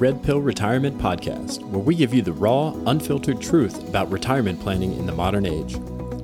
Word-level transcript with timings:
Red 0.00 0.22
Pill 0.22 0.40
Retirement 0.40 0.96
Podcast, 0.96 1.62
where 1.66 1.82
we 1.82 1.94
give 1.94 2.14
you 2.14 2.22
the 2.22 2.32
raw, 2.32 2.74
unfiltered 2.86 3.38
truth 3.38 3.86
about 3.86 4.10
retirement 4.10 4.58
planning 4.58 4.96
in 4.96 5.04
the 5.04 5.12
modern 5.12 5.44
age. 5.44 5.76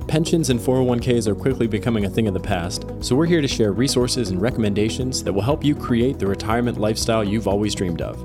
Pensions 0.07 0.49
and 0.49 0.59
401ks 0.59 1.27
are 1.27 1.35
quickly 1.35 1.67
becoming 1.67 2.05
a 2.05 2.09
thing 2.09 2.27
of 2.27 2.33
the 2.33 2.39
past, 2.39 2.87
so 3.01 3.15
we're 3.15 3.27
here 3.27 3.39
to 3.39 3.47
share 3.47 3.73
resources 3.73 4.31
and 4.31 4.41
recommendations 4.41 5.23
that 5.23 5.31
will 5.31 5.43
help 5.43 5.63
you 5.63 5.75
create 5.75 6.17
the 6.17 6.25
retirement 6.25 6.79
lifestyle 6.79 7.23
you've 7.23 7.47
always 7.47 7.75
dreamed 7.75 8.01
of. 8.01 8.17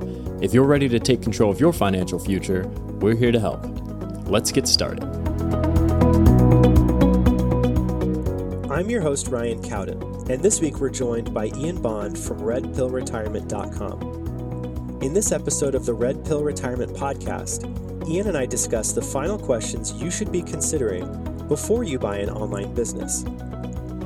If 0.43 0.55
you're 0.55 0.65
ready 0.65 0.89
to 0.89 0.99
take 0.99 1.21
control 1.21 1.53
of 1.53 1.61
your 1.61 1.75
financial 1.75 2.19
future, 2.19 2.67
we're 3.01 3.15
here 3.15 3.31
to 3.31 3.39
help. 3.39 3.67
Let's 4.27 4.53
get 4.53 4.67
started. 4.67 5.05
I'm 8.71 8.89
your 8.89 9.03
host, 9.03 9.29
Ryan 9.29 9.63
Cowden, 9.63 10.03
and 10.31 10.43
this 10.43 10.63
week 10.63 10.81
we're 10.81 10.89
joined 10.89 11.35
by 11.35 11.49
Ian 11.49 11.83
Bond 11.83 12.19
from 12.19 12.41
RedPillRetirement.com. 12.41 14.22
In 15.03 15.13
this 15.13 15.33
episode 15.33 15.75
of 15.75 15.85
the 15.85 15.93
Red 15.93 16.25
Pill 16.25 16.45
Retirement 16.45 16.93
Podcast, 16.95 17.67
Ian 18.09 18.29
and 18.29 18.37
I 18.39 18.47
discuss 18.47 18.93
the 18.93 19.03
final 19.03 19.37
questions 19.37 19.93
you 19.95 20.13
should 20.13 20.31
be 20.31 20.43
considering 20.43 21.05
before 21.49 21.83
you 21.83 21.99
buy 21.99 22.19
an 22.19 22.31
online 22.31 22.73
business. 22.73 23.25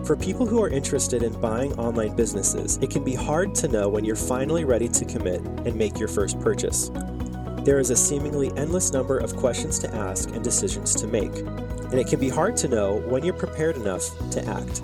For 0.07 0.17
people 0.17 0.47
who 0.47 0.63
are 0.63 0.71
interested 0.71 1.23
in 1.23 1.39
buying 1.39 1.79
online 1.79 2.17
businesses, 2.17 2.79
it 2.79 2.89
can 2.89 3.05
be 3.05 3.15
hard 3.15 3.55
to 3.57 3.69
know 3.69 3.91
when 3.91 4.07
you're 4.07 4.17
finally 4.17 4.65
ready 4.65 4.89
to 4.89 5.05
commit 5.05 5.43
and 5.43 5.77
make 5.77 5.99
your 5.99 6.09
first 6.09 6.41
purchase. 6.41 6.91
There 7.61 7.79
is 7.79 7.91
a 7.91 7.97
seemingly 7.97 8.51
endless 8.57 8.91
number 8.91 9.19
of 9.19 9.37
questions 9.37 9.79
to 9.81 9.95
ask 9.95 10.31
and 10.31 10.43
decisions 10.43 10.95
to 10.95 11.07
make, 11.07 11.37
and 11.37 11.97
it 11.97 12.07
can 12.07 12.19
be 12.19 12.31
hard 12.31 12.57
to 12.57 12.69
know 12.69 13.01
when 13.01 13.23
you're 13.23 13.35
prepared 13.35 13.77
enough 13.77 14.03
to 14.31 14.43
act. 14.47 14.83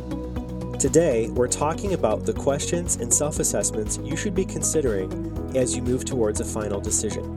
Today, 0.78 1.30
we're 1.30 1.48
talking 1.48 1.94
about 1.94 2.26
the 2.26 2.34
questions 2.34 2.96
and 2.96 3.14
self 3.14 3.38
assessments 3.38 3.98
you 4.02 4.14
should 4.14 4.34
be 4.34 4.44
considering 4.44 5.10
as 5.56 5.76
you 5.76 5.82
move 5.82 6.04
towards 6.04 6.40
a 6.40 6.44
final 6.44 6.80
decision. 6.80 7.34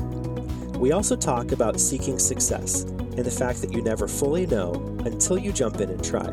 We 0.79 0.91
also 0.91 1.15
talk 1.15 1.51
about 1.51 1.79
seeking 1.79 2.19
success 2.19 2.83
and 2.83 3.25
the 3.25 3.31
fact 3.31 3.61
that 3.61 3.71
you 3.71 3.81
never 3.81 4.07
fully 4.07 4.45
know 4.45 4.73
until 5.05 5.37
you 5.37 5.51
jump 5.51 5.79
in 5.79 5.89
and 5.89 6.03
try. 6.03 6.27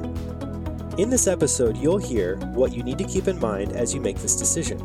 In 0.99 1.09
this 1.09 1.27
episode, 1.27 1.77
you'll 1.77 1.99
hear 1.99 2.37
what 2.55 2.75
you 2.75 2.83
need 2.83 2.99
to 2.99 3.05
keep 3.05 3.29
in 3.29 3.39
mind 3.39 3.73
as 3.73 3.95
you 3.95 4.01
make 4.01 4.19
this 4.19 4.37
decision, 4.37 4.79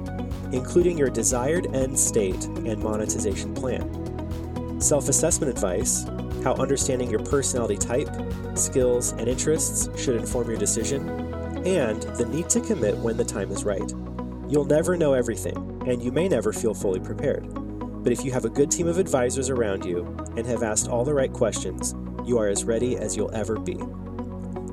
including 0.53 0.97
your 0.97 1.09
desired 1.09 1.73
end 1.75 1.99
state 1.99 2.45
and 2.45 2.81
monetization 2.81 3.53
plan, 3.53 4.79
self 4.79 5.09
assessment 5.09 5.51
advice, 5.51 6.05
how 6.43 6.53
understanding 6.55 7.09
your 7.09 7.23
personality 7.23 7.75
type, 7.75 8.09
skills, 8.55 9.11
and 9.13 9.27
interests 9.27 9.89
should 10.01 10.15
inform 10.15 10.47
your 10.49 10.57
decision, 10.57 11.09
and 11.65 12.01
the 12.15 12.25
need 12.27 12.49
to 12.51 12.61
commit 12.61 12.95
when 12.97 13.17
the 13.17 13.25
time 13.25 13.51
is 13.51 13.65
right. 13.65 13.91
You'll 14.49 14.65
never 14.65 14.95
know 14.95 15.13
everything, 15.13 15.57
and 15.85 16.01
you 16.01 16.11
may 16.11 16.29
never 16.29 16.53
feel 16.53 16.73
fully 16.73 17.01
prepared. 17.01 17.47
But 18.03 18.13
if 18.13 18.23
you 18.23 18.31
have 18.31 18.45
a 18.45 18.49
good 18.49 18.71
team 18.71 18.87
of 18.87 18.97
advisors 18.97 19.49
around 19.49 19.83
you 19.83 20.05
and 20.37 20.45
have 20.45 20.63
asked 20.63 20.87
all 20.87 21.03
the 21.03 21.13
right 21.13 21.31
questions, 21.31 21.93
you 22.25 22.37
are 22.37 22.47
as 22.47 22.63
ready 22.63 22.97
as 22.97 23.17
you'll 23.17 23.33
ever 23.35 23.59
be. 23.59 23.77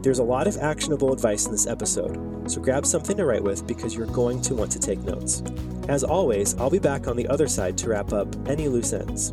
There's 0.02 0.20
a 0.20 0.24
lot 0.24 0.46
of 0.46 0.58
actionable 0.58 1.12
advice 1.12 1.46
in 1.46 1.52
this 1.52 1.66
episode, 1.66 2.48
so 2.48 2.60
grab 2.60 2.86
something 2.86 3.16
to 3.16 3.24
write 3.24 3.42
with 3.42 3.66
because 3.66 3.96
you're 3.96 4.06
going 4.06 4.40
to 4.42 4.54
want 4.54 4.70
to 4.72 4.78
take 4.78 5.00
notes. 5.00 5.42
As 5.88 6.04
always, 6.04 6.54
I'll 6.58 6.70
be 6.70 6.78
back 6.78 7.08
on 7.08 7.16
the 7.16 7.26
other 7.26 7.48
side 7.48 7.76
to 7.78 7.88
wrap 7.88 8.12
up 8.12 8.28
any 8.48 8.68
loose 8.68 8.92
ends. 8.92 9.32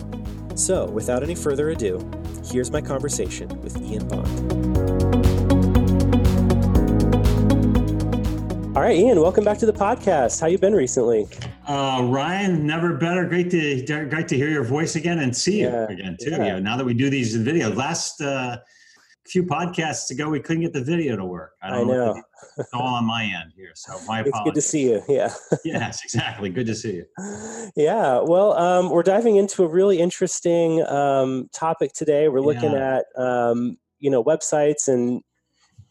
So, 0.55 0.85
without 0.85 1.21
any 1.21 1.35
further 1.35 1.69
ado, 1.69 1.99
here's 2.45 2.71
my 2.71 2.81
conversation 2.81 3.47
with 3.61 3.79
Ian 3.81 4.07
Bond. 4.07 4.70
All 8.81 8.87
right, 8.87 8.97
Ian, 8.97 9.21
welcome 9.21 9.43
back 9.43 9.59
to 9.59 9.67
the 9.67 9.73
podcast. 9.73 10.41
How 10.41 10.47
you 10.47 10.57
been 10.57 10.73
recently? 10.73 11.27
Uh, 11.67 12.01
Ryan, 12.09 12.65
never 12.65 12.95
better. 12.97 13.27
Great 13.27 13.51
to 13.51 13.85
great 14.09 14.27
to 14.29 14.35
hear 14.35 14.49
your 14.49 14.63
voice 14.63 14.95
again 14.95 15.19
and 15.19 15.37
see 15.37 15.59
you 15.61 15.69
again 15.69 16.17
too. 16.19 16.31
yeah. 16.31 16.45
Yeah. 16.45 16.59
Now 16.59 16.77
that 16.77 16.83
we 16.83 16.95
do 16.95 17.07
these 17.07 17.35
in 17.35 17.43
video, 17.43 17.69
last 17.71 18.19
uh, 18.21 18.57
few 19.27 19.43
podcasts 19.43 20.09
ago 20.09 20.29
we 20.29 20.39
couldn't 20.39 20.63
get 20.63 20.73
the 20.73 20.83
video 20.83 21.15
to 21.15 21.23
work. 21.23 21.51
I 21.61 21.69
don't 21.69 21.87
what 21.89 21.93
know. 21.93 22.13
the- 22.15 22.23
It's 22.63 22.73
all 22.73 22.95
on 22.95 23.05
my 23.05 23.21
end 23.25 23.51
here, 23.55 23.69
so 23.75 23.99
my 24.07 24.21
It's 24.25 24.39
good 24.45 24.55
to 24.55 24.61
see 24.63 24.89
you. 24.89 25.03
Yeah. 25.07 25.31
yes, 25.63 26.03
exactly. 26.03 26.49
Good 26.49 26.65
to 26.65 26.73
see 26.73 26.93
you. 26.95 27.05
Yeah, 27.75 28.21
well, 28.23 28.53
um, 28.53 28.89
we're 28.89 29.03
diving 29.03 29.35
into 29.35 29.63
a 29.63 29.67
really 29.67 29.99
interesting 29.99 30.81
um, 30.87 31.49
topic 31.53 31.93
today. 31.93 32.29
We're 32.29 32.41
looking 32.41 32.71
Yeah. 32.71 33.01
at 33.15 33.21
um, 33.21 33.77
you 33.99 34.09
know 34.09 34.23
websites 34.23 34.87
and 34.87 35.21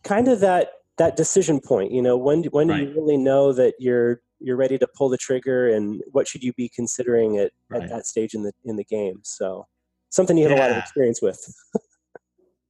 kind 0.02 0.26
of 0.26 0.40
that 0.40 0.72
that 1.00 1.16
decision 1.16 1.60
point. 1.60 1.90
You 1.92 2.02
know, 2.02 2.16
when 2.16 2.44
when 2.52 2.68
do 2.68 2.76
you 2.76 2.92
really 2.94 3.16
know 3.16 3.52
that 3.54 3.74
you're 3.78 4.20
you're 4.38 4.56
ready 4.56 4.78
to 4.78 4.86
pull 4.96 5.08
the 5.08 5.16
trigger, 5.16 5.68
and 5.68 6.02
what 6.12 6.28
should 6.28 6.42
you 6.44 6.52
be 6.52 6.68
considering 6.68 7.38
at, 7.38 7.50
Right. 7.68 7.82
at 7.82 7.88
that 7.90 8.06
stage 8.06 8.34
in 8.34 8.42
the 8.42 8.52
in 8.64 8.76
the 8.76 8.84
game? 8.84 9.20
So, 9.24 9.66
something 10.10 10.36
you 10.36 10.48
have 10.48 10.56
a 10.56 10.60
lot 10.60 10.70
of 10.70 10.76
experience 10.76 11.20
with. 11.22 11.40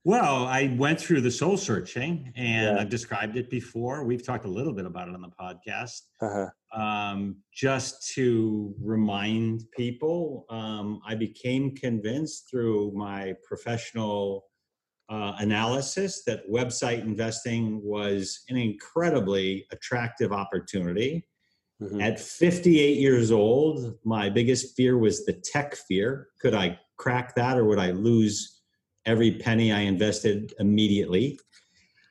Well, 0.02 0.46
I 0.46 0.74
went 0.78 0.98
through 0.98 1.20
the 1.20 1.30
soul 1.30 1.58
searching, 1.58 2.32
and 2.34 2.76
Yeah. 2.76 2.80
I've 2.80 2.88
described 2.88 3.36
it 3.36 3.50
before. 3.50 4.02
We've 4.04 4.24
talked 4.24 4.46
a 4.46 4.48
little 4.48 4.72
bit 4.72 4.86
about 4.86 5.08
it 5.08 5.14
on 5.14 5.20
the 5.20 5.28
podcast. 5.28 6.00
Uh-huh. 6.22 6.46
um, 6.72 7.36
just 7.52 8.08
to 8.14 8.74
remind 8.80 9.64
people, 9.76 10.46
um, 10.48 11.00
I 11.06 11.16
became 11.16 11.74
convinced 11.74 12.48
through 12.50 12.92
my 12.92 13.34
professional 13.44 14.46
uh, 15.10 15.34
analysis 15.38 16.22
that 16.24 16.48
website 16.48 17.02
investing 17.02 17.82
was 17.82 18.44
an 18.48 18.56
incredibly 18.56 19.66
attractive 19.72 20.32
opportunity. 20.32 21.26
Mhm. 21.82 22.00
At 22.00 22.20
58 22.20 22.98
years 22.98 23.32
old, 23.32 23.98
my 24.04 24.30
biggest 24.30 24.76
fear 24.76 24.98
was 24.98 25.24
the 25.24 25.32
tech 25.32 25.74
fear. 25.74 26.28
Could 26.40 26.54
I 26.54 26.78
crack 26.96 27.34
that 27.34 27.58
or 27.58 27.64
would 27.64 27.78
I 27.78 27.90
lose 27.90 28.60
every 29.04 29.32
penny 29.32 29.72
I 29.72 29.80
invested 29.80 30.54
immediately? 30.60 31.40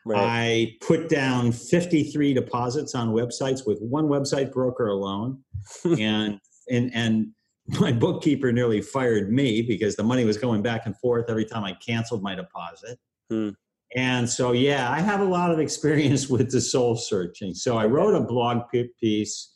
Right. 0.06 0.78
I 0.82 0.86
put 0.86 1.08
down 1.08 1.52
53 1.52 2.34
deposits 2.34 2.96
on 2.96 3.10
websites 3.10 3.66
with 3.66 3.80
one 3.82 4.08
website 4.08 4.52
broker 4.52 4.88
alone. 4.88 5.44
and 6.00 6.40
and 6.70 6.92
and 6.94 7.28
my 7.80 7.92
bookkeeper 7.92 8.52
nearly 8.52 8.82
fired 8.82 9.32
me 9.32 9.62
because 9.62 9.96
the 9.96 10.04
money 10.04 10.26
was 10.26 10.38
going 10.38 10.62
back 10.62 10.86
and 10.86 10.98
forth 10.98 11.30
every 11.30 11.46
time 11.46 11.64
I 11.64 11.74
canceled 11.74 12.24
my 12.24 12.36
deposit. 12.36 12.98
Hmm. 13.30 13.50
And 13.96 14.30
so 14.30 14.52
yeah, 14.52 14.92
I 14.92 15.00
have 15.00 15.20
a 15.20 15.26
lot 15.26 15.52
of 15.52 15.60
experience 15.60 16.30
with 16.30 16.52
the 16.52 16.62
soul 16.62 16.96
searching. 16.96 17.54
So 17.54 17.78
I 17.78 17.86
wrote 17.86 18.16
a 18.16 18.22
blog 18.22 18.64
piece 19.00 19.54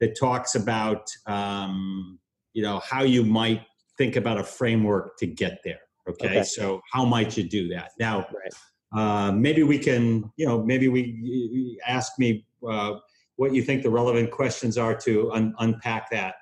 that 0.00 0.18
talks 0.18 0.54
about 0.54 1.08
um, 1.26 2.18
you 2.52 2.62
know 2.62 2.80
how 2.80 3.02
you 3.02 3.24
might 3.24 3.62
think 3.98 4.16
about 4.16 4.38
a 4.38 4.44
framework 4.44 5.16
to 5.18 5.26
get 5.26 5.60
there. 5.64 5.80
Okay, 6.08 6.26
Okay. 6.26 6.42
so 6.44 6.80
how 6.92 7.04
might 7.04 7.36
you 7.36 7.48
do 7.48 7.68
that? 7.68 7.90
Now, 7.98 8.26
right. 8.32 9.28
uh, 9.28 9.32
maybe 9.32 9.62
we 9.62 9.78
can, 9.78 10.30
you 10.36 10.46
know, 10.46 10.62
maybe 10.62 10.88
we 10.88 11.80
ask 11.86 12.12
me 12.18 12.46
uh, 12.68 12.94
what 13.36 13.52
you 13.52 13.62
think 13.62 13.82
the 13.82 13.90
relevant 13.90 14.30
questions 14.30 14.78
are 14.78 14.94
to 14.94 15.32
un- 15.32 15.54
unpack 15.58 16.10
that 16.10 16.36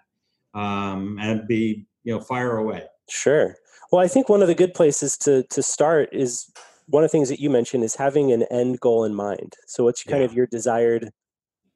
um, 0.55 1.19
and 1.21 1.47
be, 1.47 1.87
you 2.05 2.15
know, 2.15 2.21
fire 2.21 2.57
away. 2.57 2.85
Sure. 3.09 3.57
Well, 3.93 4.03
I 4.03 4.09
think 4.09 4.29
one 4.29 4.43
of 4.43 4.49
the 4.49 4.55
good 4.55 4.75
places 4.75 5.17
to 5.19 5.43
to 5.51 5.63
start 5.63 6.09
is 6.13 6.51
one 6.87 7.03
of 7.05 7.11
the 7.11 7.13
things 7.13 7.29
that 7.29 7.41
you 7.41 7.51
mentioned 7.51 7.85
is 7.85 7.97
having 7.97 8.33
an 8.33 8.45
end 8.51 8.81
goal 8.81 9.05
in 9.05 9.15
mind. 9.15 9.55
So, 9.67 9.85
what's 9.85 10.03
kind 10.05 10.21
Yeah. 10.23 10.27
of 10.27 10.35
your 10.35 10.47
desired 10.47 11.11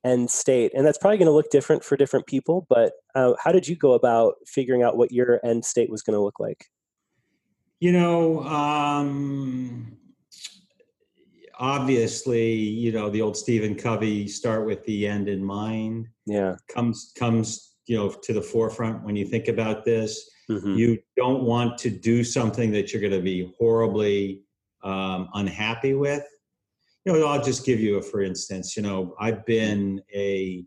end 0.04 0.30
state? 0.30 0.72
And 0.74 0.86
that's 0.86 0.98
probably 0.98 1.18
going 1.18 1.26
to 1.26 1.32
look 1.32 1.50
different 1.50 1.84
for 1.84 1.96
different 1.96 2.26
people. 2.26 2.66
But 2.68 2.92
uh, 3.14 3.34
how 3.42 3.52
did 3.52 3.68
you 3.68 3.76
go 3.76 3.92
about 3.92 4.36
figuring 4.46 4.82
out 4.82 4.96
what 4.96 5.12
your 5.12 5.40
end 5.44 5.64
state 5.64 5.90
was 5.90 6.02
going 6.02 6.14
to 6.14 6.20
look 6.22 6.40
like? 6.40 6.66
You 7.80 7.92
know, 7.92 8.42
um, 8.42 9.96
obviously, 11.58 12.52
you 12.52 12.92
know, 12.92 13.08
the 13.10 13.22
old 13.22 13.36
Stephen 13.36 13.74
Covey 13.74 14.26
start 14.28 14.66
with 14.66 14.84
the 14.84 15.06
end 15.06 15.28
in 15.28 15.44
mind 15.44 16.08
Yeah. 16.26 16.56
comes 16.68 17.12
comes 17.16 17.67
you 17.88 17.96
know 17.96 18.10
to 18.10 18.32
the 18.32 18.42
forefront 18.42 19.02
when 19.04 19.16
you 19.16 19.26
think 19.26 19.48
about 19.48 19.84
this. 19.84 20.30
Mhm. 20.50 20.78
you 20.78 20.98
don't 21.16 21.42
want 21.42 21.76
to 21.76 21.90
do 21.90 22.24
something 22.24 22.70
that 22.72 22.90
you're 22.90 23.02
going 23.02 23.12
to 23.12 23.20
be 23.20 23.52
horribly 23.58 24.44
um, 24.82 25.28
unhappy 25.34 25.92
with 25.92 26.24
you 27.04 27.12
know 27.12 27.26
i'll 27.26 27.42
just 27.44 27.66
give 27.66 27.78
you 27.80 27.98
a 27.98 28.02
for 28.02 28.22
instance 28.22 28.74
you 28.76 28.82
know 28.82 29.14
i've 29.20 29.44
been 29.44 30.00
a 30.14 30.64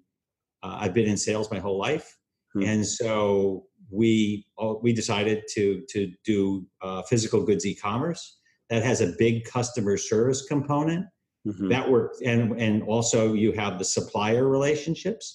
uh, 0.64 0.76
i've 0.82 0.94
been 0.94 1.08
in 1.10 1.18
sales 1.18 1.50
my 1.50 1.60
whole 1.60 1.80
life 1.80 2.08
Hmm. 2.54 2.64
and 2.64 2.86
so 2.86 3.66
we 3.90 4.46
uh, 4.62 4.74
we 4.84 4.92
decided 4.94 5.40
to 5.56 5.64
to 5.94 6.00
do 6.32 6.68
uh, 6.86 7.02
physical 7.04 7.42
goods 7.44 7.66
e-commerce 7.66 8.22
that 8.70 8.84
has 8.84 9.00
a 9.02 9.14
big 9.18 9.46
customer 9.46 9.96
service 9.98 10.42
component 10.54 11.06
Mhm. 11.48 11.70
that 11.74 11.90
works 11.90 12.18
and 12.32 12.42
and 12.66 12.84
also 12.84 13.34
you 13.34 13.52
have 13.54 13.80
the 13.80 13.86
supplier 13.98 14.48
relationships 14.58 15.26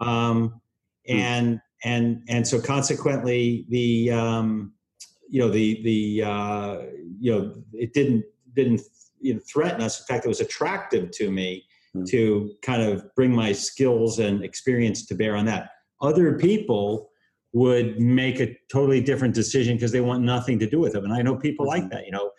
um. 0.00 0.60
And 1.08 1.60
and 1.84 2.22
and 2.28 2.46
so 2.46 2.60
consequently 2.60 3.66
the 3.68 4.10
um 4.10 4.72
you 5.28 5.40
know 5.40 5.50
the 5.50 5.82
the 5.82 6.22
uh 6.22 6.78
you 7.20 7.32
know 7.32 7.54
it 7.72 7.92
didn't 7.92 8.24
didn't 8.54 8.80
you 9.20 9.34
know, 9.34 9.40
threaten 9.50 9.80
us 9.82 10.00
in 10.00 10.06
fact 10.06 10.24
it 10.24 10.28
was 10.28 10.40
attractive 10.40 11.10
to 11.10 11.30
me 11.30 11.64
Hmm. 11.94 12.02
to 12.02 12.50
kind 12.62 12.82
of 12.82 13.04
bring 13.14 13.32
my 13.32 13.52
skills 13.52 14.18
and 14.18 14.42
experience 14.42 15.06
to 15.06 15.14
bear 15.14 15.36
on 15.36 15.44
that 15.46 15.70
other 16.00 16.36
people 16.36 17.08
would 17.52 18.00
make 18.00 18.40
a 18.40 18.56
totally 18.70 19.00
different 19.00 19.32
decision 19.32 19.76
because 19.76 19.92
they 19.92 20.00
want 20.00 20.24
nothing 20.24 20.58
to 20.58 20.68
do 20.68 20.80
with 20.80 20.92
them. 20.92 21.04
And 21.04 21.12
I 21.14 21.22
know 21.22 21.36
people 21.36 21.66
Mm-hmm. 21.66 21.82
like 21.82 21.90
that. 21.90 22.04
You 22.04 22.10
know, 22.10 22.30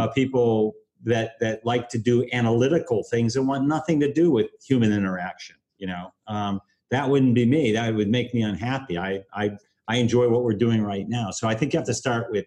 uh, 0.00 0.08
people 0.08 0.72
that 1.04 1.32
that 1.40 1.64
like 1.66 1.90
to 1.90 1.98
do 1.98 2.26
analytical 2.32 3.04
things 3.10 3.36
and 3.36 3.46
want 3.46 3.66
nothing 3.68 4.00
to 4.00 4.10
do 4.10 4.30
with 4.30 4.46
human 4.66 4.92
interaction. 4.92 5.56
You 5.76 5.88
know, 5.88 6.12
um, 6.26 6.60
that 6.92 7.08
wouldn't 7.08 7.34
be 7.34 7.46
me. 7.46 7.72
That 7.72 7.94
would 7.94 8.08
make 8.10 8.32
me 8.34 8.42
unhappy. 8.42 8.96
I 8.98 9.24
I 9.34 9.56
I 9.88 9.96
enjoy 9.96 10.28
what 10.28 10.44
we're 10.44 10.52
doing 10.66 10.82
right 10.82 11.08
now. 11.08 11.30
So 11.32 11.48
I 11.48 11.54
think 11.56 11.72
you 11.72 11.78
have 11.78 11.86
to 11.86 11.94
start 11.94 12.30
with, 12.30 12.46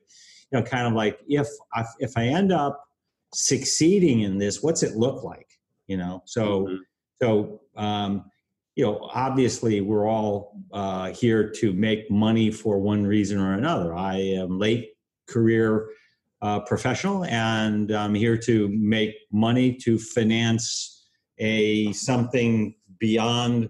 you 0.52 0.60
know, 0.60 0.64
kind 0.64 0.88
of 0.88 0.94
like 0.94 1.20
if 1.28 1.48
I, 1.74 1.84
if 2.00 2.14
I 2.16 2.28
end 2.28 2.54
up 2.54 2.82
succeeding 3.34 4.22
in 4.22 4.38
this, 4.38 4.64
what's 4.64 4.84
it 4.84 4.96
look 4.96 5.24
like? 5.24 5.50
You 5.88 5.98
know, 5.98 6.22
so 6.26 6.68
Mhm. 6.68 6.78
so 7.22 7.62
um, 7.76 8.32
you 8.76 8.86
know, 8.86 9.10
obviously 9.14 9.82
we're 9.82 10.08
all 10.08 10.58
uh, 10.74 11.12
here 11.12 11.50
to 11.50 11.74
make 11.74 12.12
money 12.12 12.52
for 12.52 12.78
one 12.80 13.06
reason 13.06 13.40
or 13.40 13.54
another. 13.54 13.94
I 13.96 14.18
am 14.18 14.60
late 14.60 14.92
career 15.28 15.90
uh, 16.42 16.60
professional, 16.60 17.24
and 17.26 17.92
I'm 17.92 18.14
here 18.14 18.38
to 18.38 18.68
make 18.70 19.16
money 19.32 19.74
to 19.84 19.98
finance 19.98 21.08
a 21.40 21.92
something 21.94 22.76
beyond 23.00 23.70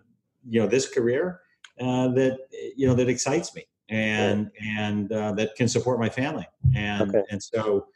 you 0.50 0.60
know 0.62 0.68
this 0.68 0.88
career 0.88 1.42
uh, 1.80 2.08
that 2.10 2.38
you 2.76 2.88
know 2.88 2.94
that 2.94 3.10
excites 3.10 3.56
me 3.56 3.64
and 3.90 4.50
and 4.62 5.12
uh, 5.12 5.32
that 5.34 5.56
can 5.56 5.68
support 5.68 6.00
my 6.00 6.10
family 6.10 6.48
and 6.76 7.10
Okay. 7.10 7.24
and 7.30 7.42
so 7.42 7.88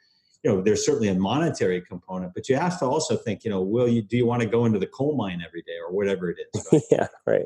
you 0.43 0.51
know 0.51 0.61
there's 0.61 0.85
certainly 0.85 1.07
a 1.09 1.15
monetary 1.15 1.81
component 1.81 2.33
but 2.33 2.47
you 2.49 2.55
have 2.55 2.77
to 2.79 2.85
also 2.85 3.15
think 3.15 3.43
you 3.43 3.49
know 3.49 3.61
will 3.61 3.87
you 3.87 4.01
do 4.01 4.15
you 4.17 4.25
want 4.25 4.41
to 4.41 4.47
go 4.47 4.65
into 4.65 4.79
the 4.79 4.87
coal 4.87 5.15
mine 5.15 5.41
every 5.45 5.61
day 5.63 5.77
or 5.85 5.91
whatever 5.93 6.29
it 6.29 6.37
is 6.53 6.67
right? 6.71 6.81
yeah, 6.91 7.07
right. 7.25 7.45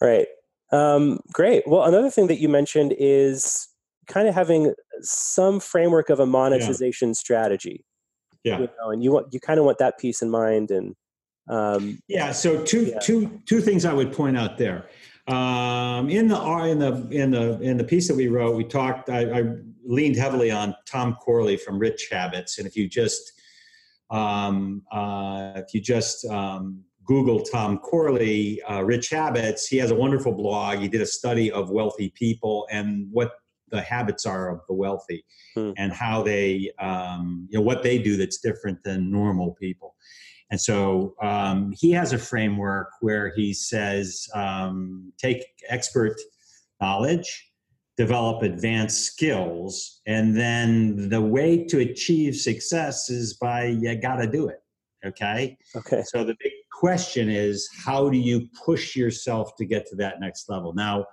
Right. 0.00 0.26
Um, 0.70 1.20
great. 1.32 1.64
Well, 1.66 1.82
another 1.84 2.10
thing 2.10 2.28
that 2.28 2.38
you 2.40 2.48
mentioned 2.48 2.94
is 2.98 3.68
kind 4.06 4.26
of 4.26 4.34
having 4.34 4.74
some 5.00 5.60
framework 5.60 6.08
of 6.08 6.18
a 6.20 6.26
monetization 6.26 7.12
strategy. 7.14 7.84
yeah 8.44 8.58
You 8.58 8.68
know, 8.80 8.90
and 8.90 9.02
you 9.04 9.12
want 9.12 9.32
you 9.32 9.40
kind 9.40 9.58
of 9.58 9.66
want 9.66 9.78
that 9.78 9.98
peace 9.98 10.22
in 10.22 10.30
mind 10.30 10.70
and 10.70 10.94
um, 11.48 11.98
Yeah. 12.08 12.32
So 12.32 12.62
two 12.64 12.86
Yeah. 12.86 12.98
two 13.00 13.40
two 13.46 13.60
things 13.60 13.84
I 13.84 13.92
would 13.92 14.12
point 14.12 14.36
out 14.36 14.58
there. 14.58 14.88
Um, 15.28 16.08
in 16.10 16.28
the 16.28 16.40
in 16.66 16.78
the 16.78 17.08
in 17.10 17.30
the 17.30 17.60
in 17.60 17.76
the 17.76 17.84
piece 17.84 18.08
that 18.08 18.16
we 18.16 18.28
wrote, 18.28 18.56
we 18.56 18.64
talked. 18.64 19.08
I, 19.08 19.40
I 19.40 19.42
leaned 19.84 20.16
heavily 20.16 20.50
on 20.50 20.74
Tom 20.86 21.14
Corley 21.14 21.56
from 21.56 21.78
Rich 21.78 22.08
Habits, 22.10 22.58
and 22.58 22.66
if 22.66 22.76
you 22.76 22.88
just 22.88 23.32
um, 24.10 24.82
uh, 24.92 25.52
if 25.56 25.72
you 25.74 25.80
just 25.80 26.24
um, 26.26 26.82
Google 27.04 27.40
Tom 27.40 27.78
Corley, 27.78 28.60
uh, 28.62 28.82
Rich 28.82 29.10
Habits, 29.10 29.66
he 29.66 29.76
has 29.78 29.90
a 29.90 29.94
wonderful 29.94 30.32
blog. 30.32 30.78
He 30.78 30.88
did 30.88 31.00
a 31.00 31.06
study 31.06 31.50
of 31.50 31.70
wealthy 31.70 32.10
people 32.10 32.66
and 32.70 33.06
what 33.10 33.32
the 33.70 33.80
habits 33.80 34.26
are 34.26 34.50
of 34.50 34.60
the 34.68 34.74
wealthy, 34.74 35.24
Hmm. 35.54 35.70
and 35.78 35.92
how 35.92 36.22
they 36.22 36.70
um, 36.80 37.46
you 37.50 37.58
know 37.58 37.64
what 37.64 37.82
they 37.82 37.98
do 37.98 38.16
that's 38.16 38.38
different 38.38 38.82
than 38.82 39.10
normal 39.10 39.52
people. 39.52 39.94
And 40.52 40.60
so 40.60 41.14
um, 41.22 41.72
he 41.74 41.92
has 41.92 42.12
a 42.12 42.18
framework 42.18 42.90
where 43.00 43.32
he 43.34 43.54
says 43.54 44.28
um, 44.34 45.10
take 45.18 45.42
expert 45.70 46.14
knowledge, 46.78 47.50
develop 47.96 48.42
advanced 48.42 49.06
skills, 49.06 50.02
and 50.06 50.36
then 50.36 51.08
the 51.08 51.22
way 51.22 51.64
to 51.64 51.78
achieve 51.78 52.36
success 52.36 53.08
is 53.08 53.32
by 53.32 53.64
you 53.64 53.94
got 53.96 54.16
to 54.16 54.26
do 54.26 54.46
it. 54.48 54.58
Okay. 55.06 55.56
okay. 55.74 56.02
So 56.04 56.22
the 56.22 56.36
big 56.38 56.52
question 56.70 57.30
is 57.30 57.66
how 57.74 58.10
do 58.10 58.18
you 58.18 58.46
push 58.62 58.94
yourself 58.94 59.56
to 59.56 59.64
get 59.64 59.86
to 59.86 59.96
that 59.96 60.20
next 60.20 60.50
level? 60.50 60.74
Now, 60.74 61.06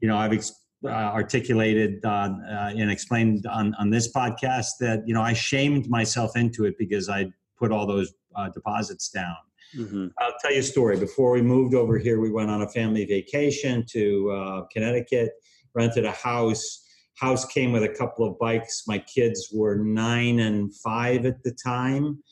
you 0.00 0.08
know, 0.08 0.16
I've 0.16 0.32
ex- 0.32 0.64
uh, 0.82 0.88
articulated 0.88 2.02
uh, 2.02 2.08
uh, 2.08 2.72
and 2.76 2.90
explained 2.90 3.44
on, 3.46 3.74
on 3.74 3.90
this 3.90 4.10
podcast 4.10 4.68
that, 4.80 5.02
you 5.06 5.12
know, 5.12 5.22
I 5.22 5.34
shamed 5.34 5.90
myself 5.90 6.34
into 6.34 6.64
it 6.64 6.76
because 6.78 7.10
I 7.10 7.30
put 7.58 7.72
all 7.72 7.86
those 7.86 8.12
uh, 8.36 8.48
deposits 8.50 9.08
down. 9.10 9.36
hmm 9.74 10.06
I'll 10.18 10.34
tell 10.40 10.52
you 10.52 10.60
a 10.60 10.62
story. 10.62 10.98
Before 10.98 11.32
we 11.32 11.42
moved 11.42 11.74
over 11.74 11.98
here, 11.98 12.20
we 12.20 12.30
went 12.30 12.50
on 12.50 12.62
a 12.62 12.68
family 12.68 13.04
vacation 13.04 13.84
to 13.90 14.30
uh, 14.30 14.62
Connecticut, 14.72 15.32
rented 15.74 16.04
a 16.04 16.12
house. 16.12 16.82
House 17.16 17.44
came 17.44 17.72
with 17.72 17.84
a 17.84 17.88
couple 17.88 18.26
of 18.26 18.38
bikes. 18.38 18.84
My 18.86 18.98
kids 18.98 19.48
were 19.52 19.76
nine 19.76 20.40
and 20.40 20.74
five 20.76 21.26
at 21.26 21.42
the 21.42 21.52
time, 21.52 22.22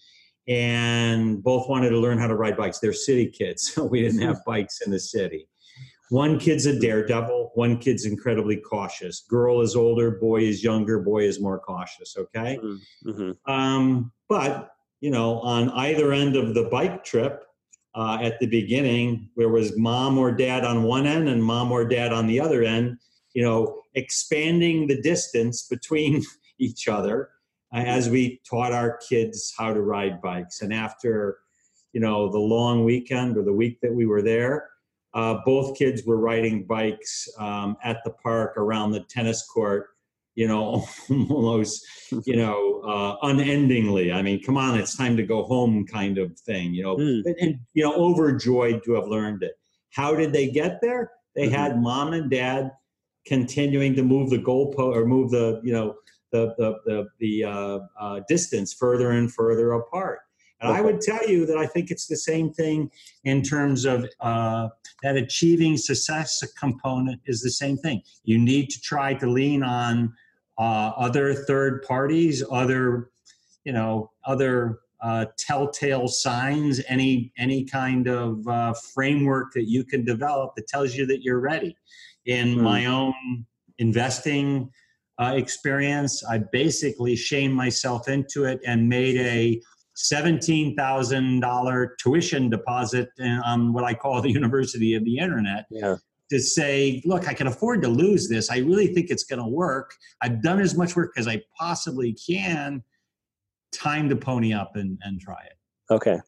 and 0.49 1.43
both 1.43 1.69
wanted 1.69 1.91
to 1.91 1.99
learn 1.99 2.19
how 2.19 2.27
to 2.27 2.35
ride 2.35 2.57
bikes. 2.57 2.79
They're 2.81 2.93
city 2.93 3.27
kids, 3.27 3.71
so 3.75 3.85
we 3.85 4.03
didn't 4.03 4.23
have 4.23 4.39
bikes 4.47 4.81
in 4.85 4.91
the 4.91 5.01
city. 5.01 5.49
One 6.11 6.39
kid's 6.39 6.67
a 6.67 6.79
daredevil, 6.79 7.53
one 7.55 7.79
kid's 7.79 8.05
incredibly 8.05 8.57
cautious. 8.57 9.25
Girl 9.29 9.63
is 9.63 9.75
older, 9.75 10.11
boy 10.11 10.43
is 10.43 10.63
younger, 10.63 10.99
boy 10.99 11.23
is 11.25 11.41
more 11.41 11.59
cautious, 11.59 12.17
okay? 12.19 12.59
hmm 13.03 13.31
Um, 13.47 14.13
but 14.29 14.69
you 15.03 15.11
know, 15.11 15.41
on 15.41 15.69
either 15.71 16.13
end 16.13 16.37
of 16.37 16.55
the 16.55 16.63
bike 16.71 17.05
trip, 17.05 17.45
uh, 17.95 18.19
at 18.23 18.39
the 18.39 18.47
beginning, 18.47 19.29
there 19.37 19.49
was 19.49 19.77
mom 19.77 20.17
or 20.17 20.31
dad 20.31 20.65
on 20.65 20.85
one 20.85 21.07
end 21.07 21.29
and 21.29 21.45
mom 21.45 21.73
or 21.73 21.85
dad 21.85 22.13
on 22.13 22.27
the 22.29 22.41
other 22.41 22.63
end. 22.63 22.97
You 23.35 23.43
know, 23.43 23.83
expanding 23.95 24.87
the 24.87 25.03
distance 25.03 25.67
between 25.71 26.23
each 26.59 26.87
other 26.87 27.31
uh, 27.75 27.79
as 27.79 28.09
we 28.09 28.41
taught 28.49 28.73
our 28.73 28.97
kids 29.09 29.53
how 29.59 29.75
to 29.75 29.83
ride 29.83 30.23
bikes. 30.23 30.63
And 30.63 30.73
after, 30.73 31.39
you 31.93 32.01
know, 32.01 32.31
the 32.31 32.39
long 32.39 32.85
weekend 32.85 33.37
or 33.37 33.43
the 33.43 33.53
week 33.53 33.81
that 33.83 33.93
we 33.93 34.07
were 34.07 34.23
there, 34.23 34.69
uh, 35.15 35.39
both 35.45 35.77
kids 35.77 36.05
were 36.07 36.17
riding 36.17 36.65
bikes 36.65 37.29
um, 37.39 37.77
at 37.83 38.05
the 38.05 38.11
park 38.11 38.57
around 38.57 38.93
the 38.93 39.01
tennis 39.01 39.45
court. 39.47 39.89
You 40.35 40.49
know, 40.49 40.85
almost 41.11 41.85
you 42.27 42.37
know, 42.37 42.81
uh, 42.87 43.17
unendingly. 43.23 44.13
I 44.13 44.23
mean, 44.23 44.43
come 44.43 44.57
on, 44.57 44.79
it's 44.79 44.97
time 44.97 45.17
to 45.17 45.23
go 45.23 45.43
home, 45.45 45.87
kind 45.87 46.19
of 46.19 46.39
thing. 46.41 46.75
You 46.75 46.83
know, 46.85 46.97
Mm. 46.97 47.23
and, 47.25 47.37
and, 47.41 47.61
you 47.75 47.83
know, 47.85 47.95
overjoyed 47.95 48.83
to 48.85 48.95
have 48.95 49.07
learned 49.07 49.43
it. 49.43 49.55
How 49.91 50.15
did 50.15 50.33
they 50.33 50.49
get 50.51 50.81
there? 50.81 51.11
They 51.35 51.49
Mhm. 51.49 51.53
had 51.53 51.81
mom 51.83 52.13
and 52.13 52.31
dad 52.31 52.71
continuing 53.27 53.95
to 53.95 54.03
move 54.03 54.31
the 54.31 54.39
goalpost 54.39 54.97
or 54.97 55.07
move 55.07 55.31
the 55.31 55.61
you 55.63 55.73
know 55.73 55.95
the 56.33 56.55
the 56.59 56.79
the, 56.87 57.09
the 57.21 57.45
uh, 57.45 57.79
uh, 58.01 58.21
distance 58.29 58.73
further 58.73 59.11
and 59.11 59.33
further 59.33 59.73
apart. 59.73 60.21
And 60.63 60.73
I 60.73 60.81
would 60.81 61.01
tell 61.01 61.29
you 61.29 61.45
that 61.47 61.59
I 61.59 61.67
think 61.67 61.91
it's 61.91 62.07
the 62.07 62.17
same 62.17 62.53
thing 62.53 62.91
in 63.25 63.43
terms 63.43 63.85
of 63.85 64.07
uh, 64.21 64.69
that 65.03 65.17
achieving 65.17 65.77
success 65.77 66.43
component 66.59 67.21
is 67.27 67.43
the 67.43 67.51
same 67.51 67.77
thing. 67.77 68.03
You 68.25 68.39
need 68.39 68.71
to 68.71 68.81
try 68.81 69.15
to 69.15 69.27
lean 69.27 69.63
on 69.63 70.15
uh, 70.59 70.93
other 70.97 71.35
third 71.35 71.83
parties, 71.83 72.45
other 72.51 73.11
you 73.65 73.73
know 73.73 74.11
other 74.25 74.81
uh, 75.03 75.27
telltale 75.37 76.07
signs, 76.07 76.81
any 76.89 77.33
any 77.37 77.65
kind 77.65 78.07
of 78.07 78.47
uh, 78.47 78.73
framework 78.95 79.53
that 79.55 79.69
you 79.69 79.85
can 79.85 80.05
develop 80.05 80.55
that 80.55 80.69
tells 80.69 80.95
you 80.95 81.07
that 81.07 81.23
you're 81.23 81.41
ready. 81.41 81.77
In 82.27 82.55
Hmm. 82.55 82.63
my 82.63 82.87
own 82.87 83.47
investing 83.79 84.71
uh, 85.19 85.35
experience, 85.37 86.25
I 86.25 86.39
basically 86.39 87.17
shamed 87.17 87.55
myself 87.55 88.09
into 88.09 88.45
it 88.45 88.61
and 88.65 88.89
made 88.89 89.17
a 89.17 89.61
seventeen 89.95 90.75
thousand 90.77 91.41
dollar 91.41 91.95
tuition 92.01 92.51
deposit 92.51 93.09
on 93.21 93.43
um, 93.45 93.73
what 93.73 93.85
I 93.85 93.95
call 93.95 94.21
the 94.23 94.31
University 94.43 94.95
of 94.95 95.05
the 95.05 95.19
Internet 95.19 95.67
Yeah. 95.71 95.97
to 96.31 96.41
say, 96.41 97.03
look, 97.05 97.29
I 97.29 97.35
can 97.35 97.47
afford 97.47 97.83
to 97.83 97.89
lose 97.89 98.29
this. 98.29 98.51
I 98.51 98.59
really 98.59 98.89
think 98.89 99.11
it's 99.11 99.25
going 99.25 99.43
to 99.43 99.49
work. 99.49 99.95
I've 100.23 100.43
done 100.43 100.61
as 100.61 100.77
much 100.77 100.97
work 100.97 101.13
as 101.17 101.29
I 101.29 101.43
possibly 101.59 102.15
can. 102.15 102.83
Time 103.73 104.09
to 104.11 104.17
pony 104.17 104.53
up 104.53 104.73
and, 104.75 104.99
and 105.03 105.21
try 105.21 105.43
it. 105.47 105.93
Okay. 105.93 106.21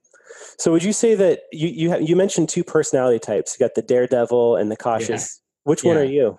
So 0.59 0.73
would 0.73 0.83
you 0.83 0.93
say 0.93 1.15
that 1.15 1.41
you 1.53 1.69
you 1.69 1.99
you 1.99 2.17
mentioned 2.17 2.49
two 2.49 2.65
personality 2.65 3.19
types? 3.19 3.57
You 3.59 3.65
got 3.65 3.75
the 3.75 3.83
daredevil 3.83 4.57
and 4.57 4.71
the 4.71 4.77
cautious. 4.77 5.41
Which 5.65 5.85
one 5.85 5.97
are 5.97 6.05
you? 6.05 6.39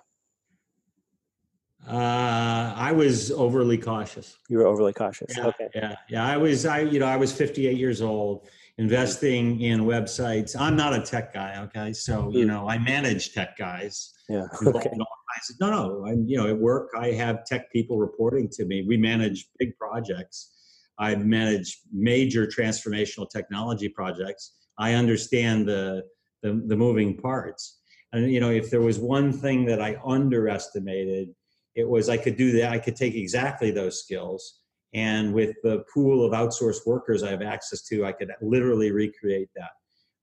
Uh, 1.86 2.72
I 2.76 2.90
was 2.92 3.30
overly 3.30 3.78
cautious. 3.78 4.38
You 4.48 4.58
were 4.58 4.66
overly 4.66 4.92
cautious. 4.92 5.36
Yeah, 5.36 5.46
Okay. 5.46 5.68
yeah, 5.74 5.96
yeah. 6.08 6.26
I 6.26 6.36
was, 6.36 6.66
I, 6.66 6.80
you 6.80 6.98
know, 6.98 7.06
I 7.06 7.16
was 7.16 7.32
58 7.32 7.76
years 7.78 8.02
old, 8.02 8.48
investing 8.78 9.60
in 9.60 9.82
websites. 9.82 10.56
I'm 10.58 10.74
not 10.76 10.94
a 10.94 11.00
tech 11.00 11.32
guy, 11.32 11.62
okay. 11.64 11.92
So, 11.92 12.30
you 12.32 12.42
Hmm. 12.42 12.48
know, 12.48 12.68
I 12.68 12.78
manage 12.78 13.32
tech 13.34 13.56
guys. 13.56 14.12
Yeah. 14.28 14.46
Okay. 14.66 14.90
in 14.92 15.00
all 15.00 15.16
kinds 15.32 15.50
of- 15.50 15.60
no, 15.60 15.70
no. 15.70 16.06
I'm 16.06 16.26
you 16.26 16.36
know, 16.36 16.48
at 16.48 16.58
work, 16.58 16.90
I 16.98 17.12
have 17.12 17.44
tech 17.44 17.70
people 17.72 17.98
reporting 17.98 18.48
to 18.54 18.64
me. 18.64 18.82
We 18.82 18.96
manage 18.96 19.48
big 19.58 19.76
projects. 19.78 20.50
I 20.98 21.14
manage 21.14 21.78
major 21.92 22.46
transformational 22.48 23.30
technology 23.30 23.88
projects. 23.88 24.56
I 24.78 24.94
understand 24.94 25.68
the, 25.68 26.02
the 26.42 26.60
the 26.66 26.76
moving 26.76 27.16
parts. 27.16 27.78
And 28.12 28.32
you 28.32 28.40
know, 28.40 28.50
if 28.50 28.68
there 28.70 28.80
was 28.80 28.98
one 28.98 29.32
thing 29.32 29.64
that 29.66 29.80
I 29.80 29.96
underestimated, 30.04 31.28
it 31.76 31.88
was 31.88 32.08
I 32.08 32.16
could 32.16 32.36
do 32.36 32.52
that. 32.52 32.72
I 32.72 32.78
could 32.78 32.96
take 32.96 33.14
exactly 33.14 33.70
those 33.70 34.02
skills, 34.02 34.62
and 34.94 35.32
with 35.32 35.54
the 35.62 35.84
pool 35.92 36.24
of 36.24 36.32
outsourced 36.32 36.86
workers 36.86 37.22
I 37.22 37.30
have 37.30 37.42
access 37.42 37.82
to, 37.82 38.04
I 38.04 38.12
could 38.12 38.32
literally 38.40 38.90
recreate 38.90 39.50
that. 39.54 39.70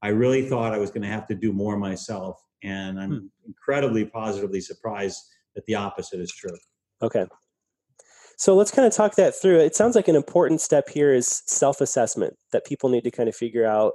I 0.02 0.10
really 0.10 0.48
thought 0.50 0.74
I 0.74 0.80
was 0.80 0.90
going 0.90 1.04
to 1.04 1.08
have 1.08 1.28
to 1.28 1.36
do 1.36 1.54
more 1.54 1.78
myself. 1.78 2.42
And 2.64 3.00
I'm 3.00 3.12
hmm. 3.12 3.26
incredibly 3.46 4.06
positively 4.06 4.62
surprised 4.62 5.18
that 5.56 5.66
the 5.66 5.76
opposite 5.76 6.20
is 6.20 6.32
true. 6.32 6.58
Okay. 7.02 7.26
So 8.38 8.56
let's 8.56 8.72
kind 8.72 8.86
of 8.88 8.94
talk 8.94 9.16
that 9.16 9.36
through. 9.36 9.60
It 9.60 9.76
sounds 9.76 9.96
like 9.96 10.08
an 10.08 10.16
important 10.16 10.60
step 10.60 10.90
here 10.90 11.14
is 11.14 11.44
self-assessment 11.46 12.36
that 12.52 12.66
people 12.66 12.90
need 12.90 13.04
to 13.04 13.12
kind 13.12 13.30
of 13.30 13.36
figure 13.36 13.66
out, 13.66 13.94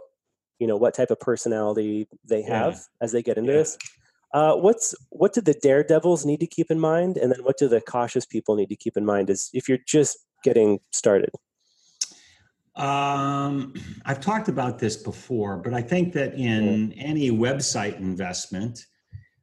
you 0.59 0.67
know, 0.67 0.77
what 0.77 0.95
type 0.95 1.11
of 1.11 1.19
personality 1.21 2.09
they 2.25 2.43
have 2.43 2.75
yeah. 2.75 2.81
as 3.03 3.13
they 3.13 3.23
get 3.23 3.37
into 3.37 3.53
yeah. 3.53 3.59
this. 3.59 3.79
Uh, 4.35 4.55
what's 4.55 4.95
what 5.11 5.33
do 5.33 5.41
the 5.41 5.55
daredevils 5.55 6.27
need 6.27 6.41
to 6.41 6.47
keep 6.47 6.71
in 6.71 6.79
mind, 6.79 7.17
and 7.17 7.33
then 7.33 7.43
what 7.43 7.57
do 7.59 7.69
the 7.69 7.81
cautious 7.81 8.27
people 8.27 8.57
need 8.57 8.69
to 8.69 8.77
keep 8.77 8.97
in 8.97 9.05
mind? 9.05 9.31
Is 9.31 9.51
if 9.53 9.69
you're 9.69 9.79
just 9.87 10.19
getting 10.45 10.79
started. 10.93 11.31
Um, 12.77 13.75
I've 14.05 14.21
talked 14.21 14.49
about 14.49 14.79
this 14.79 14.97
before, 14.97 15.57
but 15.57 15.75
I 15.75 15.83
think 15.83 16.13
that 16.13 16.35
in 16.35 16.93
yeah. 16.93 17.03
any 17.03 17.31
website 17.31 17.99
investment, 17.99 18.87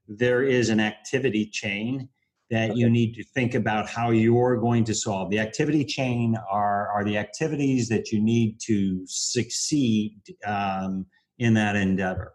there 0.07 0.43
is 0.43 0.69
an 0.69 0.79
activity 0.79 1.45
chain 1.47 2.07
that 2.49 2.71
okay. 2.71 2.79
you 2.79 2.89
need 2.89 3.13
to 3.15 3.23
think 3.23 3.55
about 3.55 3.89
how 3.89 4.11
you're 4.11 4.55
going 4.57 4.83
to 4.85 4.93
solve. 4.93 5.29
The 5.31 5.39
activity 5.39 5.83
chain 5.83 6.37
are, 6.49 6.87
are 6.89 7.03
the 7.03 7.17
activities 7.17 7.89
that 7.89 8.11
you 8.11 8.21
need 8.21 8.59
to 8.67 9.01
succeed 9.05 10.17
um, 10.45 11.05
in 11.39 11.55
that 11.55 11.75
endeavor. 11.75 12.33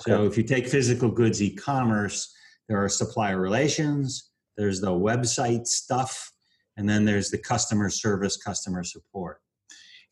Okay. 0.00 0.10
So 0.10 0.24
if 0.24 0.36
you 0.36 0.42
take 0.42 0.68
physical 0.68 1.10
goods 1.10 1.42
e 1.42 1.54
commerce, 1.54 2.34
there 2.68 2.82
are 2.82 2.88
supplier 2.88 3.40
relations, 3.40 4.30
there's 4.56 4.80
the 4.80 4.90
website 4.90 5.66
stuff, 5.66 6.32
and 6.76 6.88
then 6.88 7.04
there's 7.04 7.30
the 7.30 7.38
customer 7.38 7.90
service, 7.90 8.36
customer 8.36 8.84
support. 8.84 9.40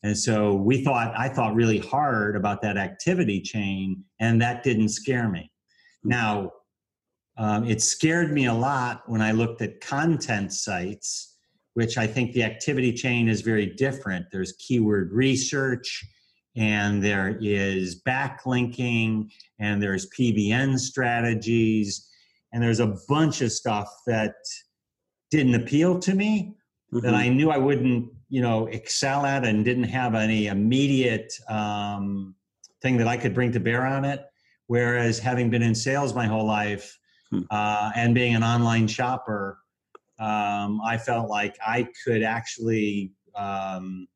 And 0.03 0.17
so 0.17 0.53
we 0.53 0.83
thought, 0.83 1.13
I 1.17 1.29
thought 1.29 1.55
really 1.55 1.79
hard 1.79 2.35
about 2.35 2.61
that 2.61 2.77
activity 2.77 3.41
chain, 3.41 4.03
and 4.19 4.41
that 4.41 4.63
didn't 4.63 4.89
scare 4.89 5.29
me. 5.29 5.51
Hmm. 6.03 6.09
Now, 6.09 6.51
um, 7.37 7.65
it 7.65 7.81
scared 7.81 8.31
me 8.31 8.47
a 8.47 8.53
lot 8.53 9.03
when 9.05 9.21
I 9.21 9.31
looked 9.31 9.61
at 9.61 9.79
content 9.79 10.53
sites, 10.53 11.35
which 11.75 11.97
I 11.97 12.07
think 12.07 12.33
the 12.33 12.43
activity 12.43 12.91
chain 12.91 13.29
is 13.29 13.41
very 13.41 13.67
different. 13.67 14.25
There's 14.31 14.53
keyword 14.53 15.11
research, 15.11 16.03
and 16.57 17.03
there 17.03 17.37
is 17.39 18.01
backlinking, 18.03 19.29
and 19.59 19.81
there's 19.81 20.09
PBN 20.09 20.77
strategies, 20.77 22.09
and 22.51 22.61
there's 22.61 22.79
a 22.79 22.95
bunch 23.07 23.41
of 23.41 23.51
stuff 23.51 23.89
that 24.07 24.35
didn't 25.31 25.55
appeal 25.55 25.99
to 25.99 26.15
me 26.15 26.55
mm-hmm. 26.93 27.05
that 27.05 27.13
I 27.13 27.29
knew 27.29 27.51
I 27.51 27.57
wouldn't, 27.57 28.11
you 28.29 28.41
know, 28.41 28.67
excel 28.67 29.25
at 29.25 29.45
and 29.45 29.63
didn't 29.63 29.83
have 29.85 30.15
any 30.15 30.47
immediate 30.47 31.31
um, 31.47 32.35
thing 32.81 32.97
that 32.97 33.07
I 33.07 33.17
could 33.17 33.33
bring 33.33 33.51
to 33.53 33.59
bear 33.59 33.85
on 33.85 34.03
it. 34.03 34.25
Whereas 34.67 35.19
having 35.19 35.49
been 35.49 35.61
in 35.61 35.75
sales 35.75 36.13
my 36.13 36.25
whole 36.25 36.45
life, 36.45 36.97
Hmm. 37.31 37.41
uh, 37.51 37.91
and 37.95 38.15
being 38.15 38.35
an 38.35 38.43
online 38.43 38.87
shopper, 38.87 39.59
um, 40.19 40.81
I 40.83 40.97
felt 40.97 41.29
like 41.29 41.57
I 41.65 41.89
could 42.03 42.23
actually 42.23 43.11
um, 43.35 44.07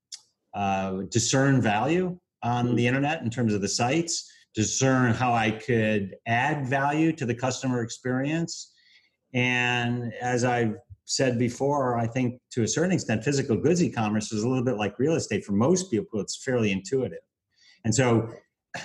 uh, 0.54 1.04
discern 1.10 1.62
value 1.62 2.18
on 2.44 2.76
the 2.76 2.88
internet 2.88 3.22
in 3.22 3.30
terms 3.30 3.54
of 3.54 3.62
the 3.62 3.68
sites, 3.68 4.32
discern 4.54 5.14
how 5.14 5.34
I 5.34 5.52
could 5.52 6.16
add 6.26 6.68
value 6.68 7.14
to 7.14 7.26
the 7.26 7.36
customer 7.36 7.82
experience. 7.84 8.74
And 9.34 10.14
as 10.22 10.44
I've 10.44 10.76
said 11.06 11.40
before, 11.40 11.98
I 11.98 12.08
think 12.08 12.40
to 12.52 12.64
a 12.64 12.68
certain 12.68 12.92
extent, 12.92 13.24
physical 13.24 13.56
goods 13.56 13.82
e-commerce 13.82 14.32
is 14.32 14.44
a 14.44 14.48
little 14.48 14.64
bit 14.64 14.78
like 14.78 15.00
real 15.00 15.16
estate. 15.16 15.46
For 15.46 15.54
most 15.54 15.90
people, 15.90 16.20
it's 16.20 16.44
fairly 16.44 16.72
intuitive. 16.72 17.20
And 17.86 17.96
so 17.96 18.30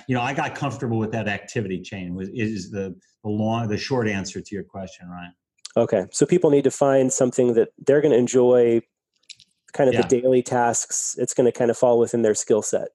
you 0.07 0.15
know, 0.15 0.21
I 0.21 0.33
got 0.33 0.55
comfortable 0.55 0.97
with 0.97 1.11
that 1.11 1.27
activity 1.27 1.81
chain. 1.81 2.15
Was 2.15 2.29
is 2.29 2.71
the 2.71 2.95
the 3.23 3.29
long 3.29 3.67
the 3.67 3.77
short 3.77 4.07
answer 4.07 4.41
to 4.41 4.55
your 4.55 4.63
question, 4.63 5.09
Ryan? 5.09 5.33
Okay, 5.75 6.05
so 6.11 6.25
people 6.25 6.49
need 6.49 6.63
to 6.63 6.71
find 6.71 7.11
something 7.13 7.53
that 7.53 7.69
they're 7.85 8.01
going 8.01 8.11
to 8.11 8.17
enjoy, 8.17 8.81
kind 9.73 9.87
of 9.87 9.93
yeah. 9.93 10.01
the 10.01 10.21
daily 10.21 10.41
tasks. 10.41 11.15
It's 11.19 11.33
going 11.33 11.45
to 11.45 11.57
kind 11.57 11.69
of 11.69 11.77
fall 11.77 11.99
within 11.99 12.23
their 12.23 12.33
skill 12.33 12.61
set. 12.61 12.89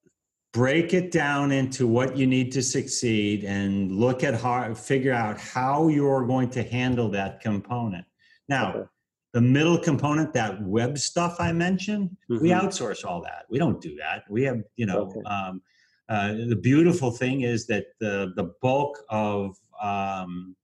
Break 0.53 0.93
it 0.93 1.11
down 1.11 1.51
into 1.51 1.87
what 1.87 2.17
you 2.17 2.27
need 2.27 2.53
to 2.53 2.63
succeed, 2.63 3.45
and 3.45 3.91
look 3.91 4.23
at 4.23 4.35
how 4.35 4.75
figure 4.75 5.15
out 5.15 5.39
how 5.41 5.89
you're 5.89 6.27
going 6.27 6.51
to 6.51 6.63
handle 6.63 7.09
that 7.11 7.41
component. 7.41 8.05
Now. 8.49 8.73
Okay 8.73 8.87
the 9.33 9.41
middle 9.41 9.79
component, 9.79 10.33
that 10.35 10.63
web 10.63 10.99
stuff 10.99 11.37
I 11.41 11.53
mentioned, 11.53 12.11
mm-hmm. 12.31 12.43
we 12.43 12.51
outsource 12.51 13.05
all 13.05 13.23
that. 13.23 13.47
We 13.49 13.59
don't 13.59 13.81
do 13.81 13.97
that. 13.97 14.25
We 14.29 14.43
have, 14.43 14.63
you 14.77 14.87
know, 14.87 15.11
okay. 15.11 15.23
um, 15.23 15.63
uh, 16.09 16.35
the 16.49 16.57
beautiful 16.57 17.11
thing 17.11 17.41
is 17.43 17.67
that 17.67 17.87
the, 17.99 18.33
the 18.37 18.53
bulk 18.61 18.99
of 19.09 19.57
um, 19.81 20.55